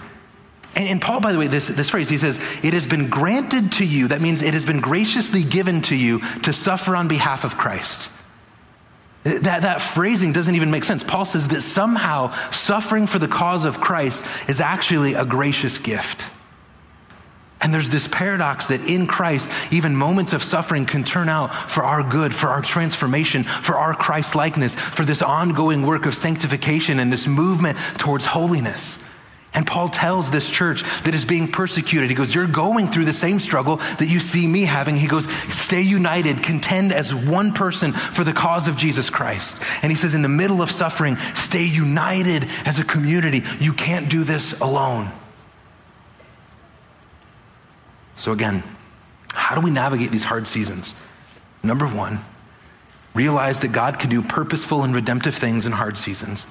And, 0.75 0.89
and, 0.89 1.01
Paul, 1.01 1.21
by 1.21 1.31
the 1.31 1.39
way, 1.39 1.47
this, 1.47 1.69
this 1.69 1.89
phrase, 1.89 2.09
he 2.09 2.17
says, 2.17 2.37
it 2.61 2.73
has 2.73 2.85
been 2.85 3.09
granted 3.09 3.71
to 3.73 3.85
you. 3.85 4.09
That 4.09 4.21
means 4.21 4.41
it 4.41 4.53
has 4.53 4.65
been 4.65 4.81
graciously 4.81 5.43
given 5.43 5.81
to 5.83 5.95
you 5.95 6.19
to 6.41 6.51
suffer 6.51 6.95
on 6.95 7.07
behalf 7.07 7.45
of 7.45 7.57
Christ. 7.57 8.09
That, 9.23 9.63
that 9.63 9.81
phrasing 9.81 10.33
doesn't 10.33 10.53
even 10.53 10.69
make 10.69 10.83
sense. 10.83 11.01
Paul 11.01 11.25
says 11.25 11.47
that 11.47 11.61
somehow 11.61 12.31
suffering 12.51 13.07
for 13.07 13.19
the 13.19 13.27
cause 13.27 13.65
of 13.65 13.79
Christ 13.79 14.23
is 14.49 14.59
actually 14.59 15.15
a 15.15 15.25
gracious 15.25 15.79
gift. 15.79 16.29
And 17.61 17.73
there's 17.73 17.89
this 17.89 18.07
paradox 18.07 18.67
that 18.67 18.81
in 18.81 19.07
Christ, 19.07 19.49
even 19.71 19.95
moments 19.95 20.33
of 20.33 20.43
suffering 20.43 20.85
can 20.85 21.03
turn 21.03 21.29
out 21.29 21.51
for 21.71 21.83
our 21.83 22.03
good, 22.03 22.35
for 22.35 22.49
our 22.49 22.61
transformation, 22.61 23.43
for 23.43 23.75
our 23.75 23.95
Christ 23.95 24.35
likeness, 24.35 24.75
for 24.75 25.03
this 25.03 25.23
ongoing 25.23 25.83
work 25.83 26.05
of 26.05 26.13
sanctification 26.13 26.99
and 26.99 27.11
this 27.11 27.25
movement 27.25 27.77
towards 27.97 28.25
holiness. 28.25 28.99
And 29.55 29.65
Paul 29.65 29.87
tells 29.87 30.29
this 30.29 30.49
church 30.49 30.83
that 31.03 31.15
is 31.15 31.23
being 31.23 31.49
persecuted, 31.49 32.09
he 32.09 32.15
goes, 32.15 32.35
You're 32.35 32.45
going 32.45 32.89
through 32.89 33.05
the 33.05 33.13
same 33.13 33.39
struggle 33.39 33.77
that 33.77 34.07
you 34.09 34.19
see 34.19 34.45
me 34.45 34.63
having. 34.63 34.97
He 34.97 35.07
goes, 35.07 35.31
Stay 35.49 35.81
united, 35.81 36.43
contend 36.43 36.91
as 36.91 37.15
one 37.15 37.53
person 37.53 37.93
for 37.93 38.25
the 38.25 38.33
cause 38.33 38.67
of 38.67 38.75
Jesus 38.75 39.09
Christ. 39.09 39.63
And 39.81 39.91
he 39.91 39.95
says, 39.95 40.13
In 40.13 40.21
the 40.21 40.29
middle 40.29 40.61
of 40.61 40.69
suffering, 40.69 41.15
stay 41.35 41.63
united 41.63 42.45
as 42.65 42.79
a 42.79 42.83
community. 42.83 43.43
You 43.61 43.71
can't 43.71 44.09
do 44.09 44.25
this 44.25 44.59
alone. 44.59 45.09
So, 48.13 48.33
again, 48.33 48.61
how 49.33 49.55
do 49.55 49.61
we 49.61 49.71
navigate 49.71 50.11
these 50.11 50.23
hard 50.25 50.49
seasons? 50.49 50.95
Number 51.63 51.87
one, 51.87 52.19
realize 53.13 53.59
that 53.59 53.71
God 53.71 53.99
can 53.99 54.09
do 54.09 54.21
purposeful 54.21 54.83
and 54.83 54.93
redemptive 54.93 55.35
things 55.35 55.65
in 55.65 55.71
hard 55.71 55.97
seasons. 55.97 56.45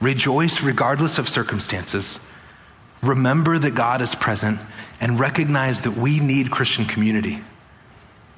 Rejoice 0.00 0.62
regardless 0.62 1.18
of 1.18 1.28
circumstances. 1.28 2.20
Remember 3.02 3.58
that 3.58 3.74
God 3.74 4.02
is 4.02 4.14
present 4.14 4.60
and 5.00 5.18
recognize 5.18 5.82
that 5.82 5.92
we 5.92 6.20
need 6.20 6.50
Christian 6.50 6.84
community. 6.84 7.40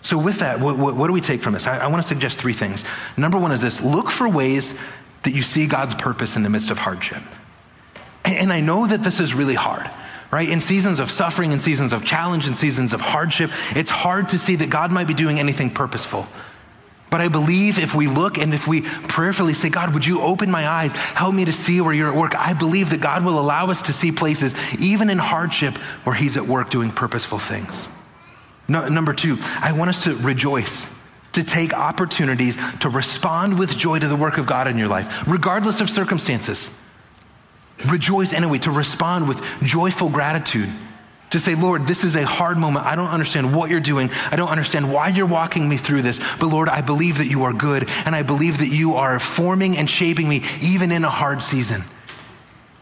So, 0.02 0.18
with 0.18 0.38
that, 0.38 0.60
what, 0.60 0.78
what, 0.78 0.96
what 0.96 1.06
do 1.08 1.12
we 1.12 1.20
take 1.20 1.42
from 1.42 1.52
this? 1.52 1.66
I, 1.66 1.78
I 1.78 1.86
want 1.88 2.02
to 2.02 2.08
suggest 2.08 2.38
three 2.38 2.54
things. 2.54 2.84
Number 3.16 3.38
one 3.38 3.52
is 3.52 3.60
this 3.60 3.82
look 3.82 4.10
for 4.10 4.28
ways 4.28 4.78
that 5.24 5.34
you 5.34 5.42
see 5.42 5.66
God's 5.66 5.94
purpose 5.94 6.36
in 6.36 6.42
the 6.42 6.48
midst 6.48 6.70
of 6.70 6.78
hardship. 6.78 7.22
And, 8.24 8.36
and 8.38 8.52
I 8.52 8.60
know 8.60 8.86
that 8.86 9.02
this 9.02 9.20
is 9.20 9.34
really 9.34 9.54
hard 9.54 9.90
right? 10.30 10.48
In 10.48 10.60
seasons 10.60 10.98
of 10.98 11.10
suffering, 11.10 11.52
in 11.52 11.58
seasons 11.58 11.92
of 11.92 12.04
challenge, 12.04 12.46
in 12.46 12.54
seasons 12.54 12.92
of 12.92 13.00
hardship, 13.00 13.50
it's 13.74 13.90
hard 13.90 14.28
to 14.30 14.38
see 14.38 14.56
that 14.56 14.70
God 14.70 14.92
might 14.92 15.06
be 15.08 15.14
doing 15.14 15.40
anything 15.40 15.70
purposeful. 15.70 16.26
But 17.10 17.20
I 17.20 17.28
believe 17.28 17.78
if 17.78 17.94
we 17.94 18.06
look 18.06 18.38
and 18.38 18.54
if 18.54 18.68
we 18.68 18.82
prayerfully 18.82 19.54
say, 19.54 19.68
God, 19.68 19.92
would 19.94 20.06
you 20.06 20.20
open 20.20 20.50
my 20.50 20.68
eyes? 20.68 20.92
Help 20.92 21.34
me 21.34 21.44
to 21.44 21.52
see 21.52 21.80
where 21.80 21.92
you're 21.92 22.08
at 22.08 22.16
work. 22.16 22.36
I 22.36 22.54
believe 22.54 22.90
that 22.90 23.00
God 23.00 23.24
will 23.24 23.38
allow 23.38 23.70
us 23.70 23.82
to 23.82 23.92
see 23.92 24.12
places, 24.12 24.54
even 24.78 25.10
in 25.10 25.18
hardship, 25.18 25.76
where 26.04 26.14
He's 26.14 26.36
at 26.36 26.46
work 26.46 26.70
doing 26.70 26.90
purposeful 26.90 27.40
things. 27.40 27.88
No, 28.68 28.88
number 28.88 29.12
two, 29.12 29.36
I 29.60 29.72
want 29.72 29.90
us 29.90 30.04
to 30.04 30.14
rejoice, 30.16 30.86
to 31.32 31.42
take 31.42 31.74
opportunities 31.74 32.56
to 32.80 32.88
respond 32.88 33.58
with 33.58 33.76
joy 33.76 33.98
to 33.98 34.06
the 34.06 34.16
work 34.16 34.38
of 34.38 34.46
God 34.46 34.68
in 34.68 34.78
your 34.78 34.88
life, 34.88 35.26
regardless 35.26 35.80
of 35.80 35.90
circumstances. 35.90 36.70
Rejoice 37.86 38.32
anyway, 38.32 38.58
to 38.58 38.70
respond 38.70 39.26
with 39.26 39.42
joyful 39.62 40.08
gratitude 40.08 40.70
to 41.30 41.38
say, 41.38 41.54
Lord, 41.54 41.86
this 41.86 42.04
is 42.04 42.16
a 42.16 42.26
hard 42.26 42.58
moment. 42.58 42.84
I 42.86 42.96
don't 42.96 43.08
understand 43.08 43.54
what 43.54 43.70
you're 43.70 43.80
doing. 43.80 44.10
I 44.30 44.36
don't 44.36 44.48
understand 44.48 44.92
why 44.92 45.08
you're 45.08 45.26
walking 45.26 45.68
me 45.68 45.76
through 45.76 46.02
this. 46.02 46.20
But 46.38 46.48
Lord, 46.48 46.68
I 46.68 46.80
believe 46.80 47.18
that 47.18 47.26
you 47.26 47.44
are 47.44 47.52
good, 47.52 47.88
and 48.04 48.14
I 48.14 48.22
believe 48.22 48.58
that 48.58 48.68
you 48.68 48.94
are 48.94 49.18
forming 49.20 49.76
and 49.76 49.88
shaping 49.88 50.28
me 50.28 50.42
even 50.60 50.90
in 50.92 51.04
a 51.04 51.10
hard 51.10 51.42
season. 51.42 51.82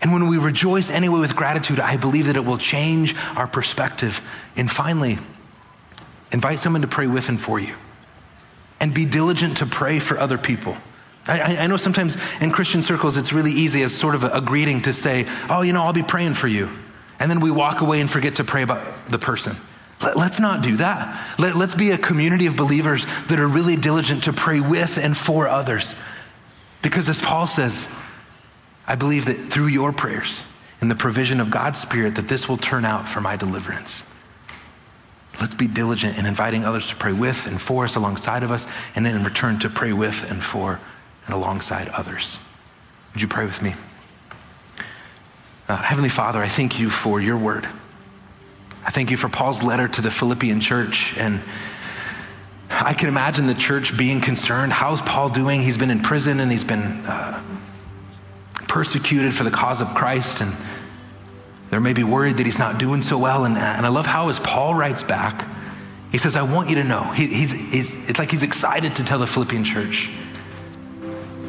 And 0.01 0.13
when 0.13 0.29
we 0.29 0.39
rejoice 0.39 0.91
anyway 0.91 1.21
with 1.21 1.37
gratitude, 1.37 1.81
I 1.81 1.97
believe 1.97 2.27
that 2.27 2.37
it 2.37 2.45
will 2.45 2.59
change 2.59 3.15
our 3.37 3.47
perspective. 3.47 4.23
And 4.57 4.71
finally, 4.71 5.19
invite 6.33 6.59
someone 6.61 6.83
to 6.83 6.89
pray 6.89 7.07
with 7.07 7.29
and 7.29 7.41
for 7.41 7.59
you. 7.59 7.75
And 8.81 8.95
be 8.95 9.05
diligent 9.05 9.59
to 9.59 9.67
pray 9.67 9.99
for 9.99 10.19
other 10.19 10.39
people. 10.39 10.77
I, 11.27 11.59
I, 11.59 11.67
know 11.67 11.77
sometimes 11.77 12.17
in 12.41 12.53
Christian 12.53 12.83
circles 12.83 13.19
it's 13.19 13.35
really 13.35 13.51
easy 13.51 13.83
as 13.83 13.95
sort 13.95 14.15
of 14.15 14.25
a, 14.25 14.29
a 14.31 14.41
greeting 14.41 14.81
to 14.83 14.95
say, 14.95 15.27
oh, 15.51 15.61
you 15.61 15.75
know, 15.75 15.83
I'll 15.83 15.93
be 15.93 16.03
praying 16.03 16.35
for 16.35 16.49
you 16.49 16.71
and 17.19 17.31
then 17.31 17.41
we 17.41 17.51
walk 17.51 17.81
away 17.81 18.01
and 18.01 18.11
forget 18.11 18.37
to 18.37 18.45
pray 18.45 18.63
about 18.63 18.87
the 19.11 19.19
person. 19.19 19.57
Let, 20.01 20.17
us 20.17 20.41
not 20.41 20.63
do 20.63 20.77
that. 20.77 21.39
Let, 21.39 21.57
let's 21.57 21.75
be 21.75 21.91
a 21.91 21.99
community 21.99 22.47
of 22.47 22.57
believers 22.57 23.05
that 23.29 23.41
are 23.41 23.49
really 23.49 23.75
diligent 23.75 24.25
to 24.25 24.33
pray 24.33 24.61
with 24.61 24.97
and 24.97 25.17
for 25.17 25.49
others. 25.49 25.97
Because 26.83 27.09
as 27.09 27.21
Paul 27.21 27.49
says, 27.49 27.89
I 28.87 28.95
believe 28.95 29.25
that 29.25 29.35
through 29.35 29.67
your 29.67 29.93
prayers 29.93 30.43
and 30.81 30.89
the 30.89 30.95
provision 30.95 31.41
of 31.41 31.51
God's 31.51 31.81
Spirit, 31.81 32.15
that 32.15 32.29
this 32.29 32.49
will 32.49 32.57
turn 32.57 32.85
out 32.85 33.09
for 33.09 33.21
my 33.21 33.35
deliverance. 33.35 34.05
Let's 35.41 35.55
be 35.55 35.67
diligent 35.67 36.17
in 36.17 36.27
inviting 36.27 36.65
others 36.65 36.89
to 36.89 36.97
pray 36.97 37.13
with 37.13 37.47
and 37.47 37.61
for 37.61 37.85
us 37.85 37.97
alongside 37.97 38.43
of 38.45 38.53
us, 38.53 38.69
and 38.95 39.05
then 39.05 39.17
in 39.17 39.25
return 39.25 39.59
to 39.61 39.69
pray 39.69 39.93
with 39.93 40.31
and 40.31 40.43
for 40.43 40.81
and 41.27 41.35
alongside 41.35 41.89
others. 41.89 42.39
Would 43.13 43.23
you 43.23 43.29
pray 43.29 43.45
with 43.45 43.63
me? 43.63 43.75
Uh, 45.69 45.77
Heavenly 45.77 46.09
Father, 46.09 46.43
I 46.43 46.49
thank 46.49 46.81
you 46.81 46.89
for 46.89 47.21
your 47.21 47.37
word. 47.37 47.69
I 48.87 48.91
thank 48.91 49.11
you 49.11 49.19
for 49.19 49.29
Paul's 49.29 49.63
letter 49.63 49.87
to 49.87 50.01
the 50.01 50.11
Philippian 50.11 50.61
church. 50.61 51.15
And 51.19 51.43
I 52.71 52.95
can 52.95 53.11
imagine 53.11 53.47
the 53.47 53.55
church 53.55 53.95
being 53.95 54.23
concerned. 54.23 54.73
How's 54.73 55.03
Paul 55.03 55.29
doing? 55.29 55.61
He's 55.61 55.77
been 55.77 55.91
in 55.91 56.01
prison 56.01 56.41
and 56.41 56.51
he's 56.51 56.65
been 56.65 56.81
uh, 56.81 57.43
persecuted 58.67 59.35
for 59.35 59.45
the 59.45 59.51
cause 59.51 59.83
of 59.83 59.89
Christ. 59.89 60.41
And 60.41 60.55
they're 61.69 61.81
maybe 61.81 62.03
worried 62.03 62.39
that 62.39 62.47
he's 62.47 62.59
not 62.59 62.79
doing 62.79 63.03
so 63.03 63.19
well. 63.19 63.45
And, 63.45 63.59
and 63.59 63.85
I 63.85 63.91
love 63.91 64.07
how, 64.07 64.31
as 64.31 64.41
Paul 64.41 64.75
writes 64.75 65.03
back, 65.03 65.47
he 66.11 66.17
says, 66.17 66.35
I 66.35 66.51
want 66.51 66.71
you 66.71 66.77
to 66.77 66.85
know. 66.85 67.03
He, 67.13 67.27
he's, 67.27 67.51
he's, 67.51 68.09
it's 68.09 68.19
like 68.19 68.31
he's 68.31 68.43
excited 68.43 68.97
to 68.97 69.05
tell 69.05 69.19
the 69.19 69.27
Philippian 69.27 69.65
church 69.65 70.09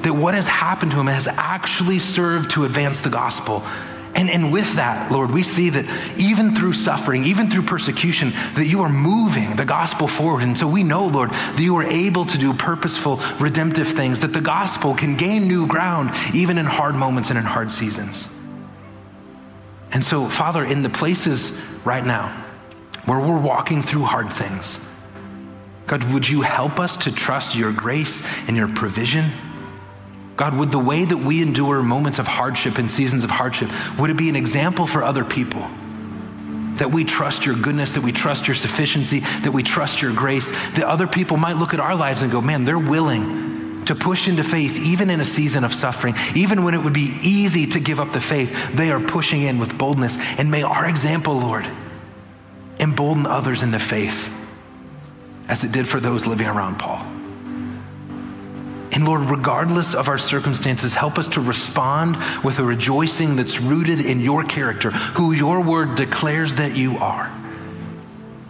that 0.01 0.13
what 0.13 0.33
has 0.33 0.47
happened 0.47 0.91
to 0.91 0.99
him 0.99 1.07
has 1.07 1.27
actually 1.27 1.99
served 1.99 2.51
to 2.51 2.65
advance 2.65 2.99
the 2.99 3.09
gospel 3.09 3.63
and, 4.15 4.29
and 4.29 4.51
with 4.51 4.75
that, 4.75 5.11
Lord, 5.11 5.31
we 5.31 5.43
see 5.43 5.69
that 5.69 5.85
even 6.17 6.55
through 6.55 6.73
suffering, 6.73 7.25
even 7.25 7.49
through 7.49 7.63
persecution, 7.63 8.31
that 8.55 8.65
you 8.65 8.81
are 8.81 8.89
moving 8.89 9.55
the 9.55 9.65
gospel 9.65 10.07
forward. 10.07 10.43
And 10.43 10.57
so 10.57 10.67
we 10.67 10.83
know, 10.83 11.05
Lord, 11.05 11.29
that 11.29 11.59
you 11.59 11.75
are 11.77 11.83
able 11.83 12.25
to 12.25 12.37
do 12.37 12.53
purposeful, 12.53 13.17
redemptive 13.39 13.87
things, 13.87 14.21
that 14.21 14.33
the 14.33 14.41
gospel 14.41 14.95
can 14.95 15.15
gain 15.15 15.47
new 15.47 15.67
ground 15.67 16.09
even 16.33 16.57
in 16.57 16.65
hard 16.65 16.95
moments 16.95 17.29
and 17.29 17.37
in 17.37 17.45
hard 17.45 17.71
seasons. 17.71 18.29
And 19.91 20.03
so, 20.03 20.27
Father, 20.27 20.63
in 20.63 20.81
the 20.81 20.89
places 20.89 21.59
right 21.83 22.05
now 22.05 22.29
where 23.05 23.19
we're 23.19 23.39
walking 23.39 23.81
through 23.81 24.03
hard 24.03 24.31
things, 24.31 24.85
God, 25.87 26.03
would 26.13 26.27
you 26.27 26.41
help 26.41 26.79
us 26.79 26.95
to 26.97 27.11
trust 27.11 27.55
your 27.55 27.71
grace 27.71 28.23
and 28.47 28.55
your 28.55 28.67
provision? 28.67 29.25
God, 30.39 30.57
would 30.57 30.71
the 30.71 30.79
way 30.79 31.03
that 31.03 31.17
we 31.17 31.41
endure 31.41 31.83
moments 31.83 32.17
of 32.17 32.25
hardship 32.25 32.77
and 32.77 32.89
seasons 32.89 33.25
of 33.25 33.29
hardship, 33.29 33.69
would 33.99 34.09
it 34.09 34.15
be 34.15 34.29
an 34.29 34.37
example 34.37 34.87
for 34.87 35.03
other 35.03 35.25
people? 35.25 35.59
That 36.75 36.91
we 36.93 37.03
trust 37.03 37.45
your 37.45 37.55
goodness, 37.55 37.91
that 37.91 38.03
we 38.03 38.13
trust 38.13 38.47
your 38.47 38.55
sufficiency, 38.55 39.19
that 39.19 39.51
we 39.51 39.63
trust 39.63 40.01
your 40.01 40.13
grace, 40.13 40.49
that 40.75 40.83
other 40.85 41.07
people 41.07 41.35
might 41.35 41.57
look 41.57 41.73
at 41.73 41.81
our 41.81 41.93
lives 41.93 42.21
and 42.21 42.31
go, 42.31 42.39
man, 42.39 42.63
they're 42.63 42.79
willing 42.79 43.83
to 43.83 43.95
push 43.95 44.29
into 44.29 44.45
faith 44.45 44.79
even 44.79 45.09
in 45.09 45.19
a 45.19 45.25
season 45.25 45.65
of 45.65 45.73
suffering, 45.73 46.15
even 46.33 46.63
when 46.63 46.73
it 46.73 46.81
would 46.81 46.93
be 46.93 47.17
easy 47.21 47.67
to 47.67 47.81
give 47.81 47.99
up 47.99 48.13
the 48.13 48.21
faith, 48.21 48.73
they 48.73 48.91
are 48.91 49.01
pushing 49.01 49.41
in 49.41 49.59
with 49.59 49.77
boldness. 49.77 50.17
And 50.37 50.49
may 50.49 50.63
our 50.63 50.87
example, 50.87 51.37
Lord, 51.37 51.67
embolden 52.79 53.25
others 53.25 53.61
in 53.61 53.71
the 53.71 53.79
faith 53.79 54.33
as 55.49 55.65
it 55.65 55.73
did 55.73 55.85
for 55.85 55.99
those 55.99 56.25
living 56.25 56.47
around 56.47 56.79
Paul. 56.79 57.18
And 58.99 59.07
Lord, 59.07 59.29
regardless 59.29 59.95
of 59.95 60.09
our 60.09 60.17
circumstances, 60.17 60.93
help 60.93 61.17
us 61.17 61.29
to 61.29 61.39
respond 61.39 62.17
with 62.43 62.59
a 62.59 62.65
rejoicing 62.65 63.37
that's 63.37 63.61
rooted 63.61 64.05
in 64.05 64.19
your 64.19 64.43
character, 64.43 64.91
who 64.91 65.31
your 65.31 65.63
word 65.63 65.95
declares 65.95 66.55
that 66.55 66.75
you 66.75 66.97
are. 66.97 67.31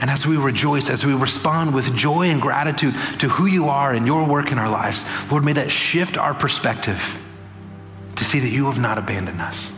And 0.01 0.09
as 0.09 0.25
we 0.25 0.37
rejoice, 0.37 0.89
as 0.89 1.05
we 1.05 1.13
respond 1.13 1.75
with 1.75 1.95
joy 1.95 2.31
and 2.31 2.41
gratitude 2.41 2.95
to 3.19 3.29
who 3.29 3.45
you 3.45 3.67
are 3.67 3.93
and 3.93 4.07
your 4.07 4.27
work 4.27 4.51
in 4.51 4.57
our 4.57 4.71
lives, 4.71 5.05
Lord, 5.29 5.45
may 5.45 5.53
that 5.53 5.69
shift 5.69 6.17
our 6.17 6.33
perspective 6.33 7.15
to 8.15 8.25
see 8.25 8.39
that 8.39 8.49
you 8.49 8.65
have 8.65 8.79
not 8.79 8.97
abandoned 8.97 9.41
us, 9.41 9.71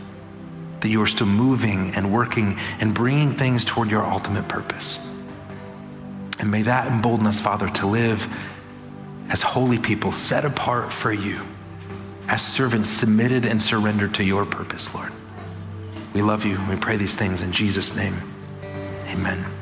that 0.80 0.88
you 0.88 1.02
are 1.02 1.06
still 1.06 1.26
moving 1.26 1.94
and 1.94 2.10
working 2.10 2.58
and 2.80 2.94
bringing 2.94 3.30
things 3.32 3.62
toward 3.66 3.90
your 3.90 4.06
ultimate 4.06 4.48
purpose. 4.48 5.00
And 6.38 6.50
may 6.50 6.62
that 6.62 6.90
embolden 6.90 7.26
us, 7.26 7.42
Father, 7.42 7.68
to 7.68 7.86
live 7.86 8.26
as 9.28 9.42
holy 9.42 9.78
people 9.78 10.12
set 10.12 10.44
apart 10.44 10.92
for 10.92 11.12
you, 11.12 11.40
as 12.28 12.44
servants 12.44 12.90
submitted 12.90 13.44
and 13.46 13.60
surrendered 13.60 14.14
to 14.14 14.24
your 14.24 14.44
purpose, 14.44 14.94
Lord. 14.94 15.12
We 16.14 16.22
love 16.22 16.44
you. 16.44 16.56
And 16.56 16.68
we 16.68 16.76
pray 16.76 16.96
these 16.96 17.16
things 17.16 17.42
in 17.42 17.52
Jesus' 17.52 17.96
name. 17.96 18.14
Amen. 19.06 19.61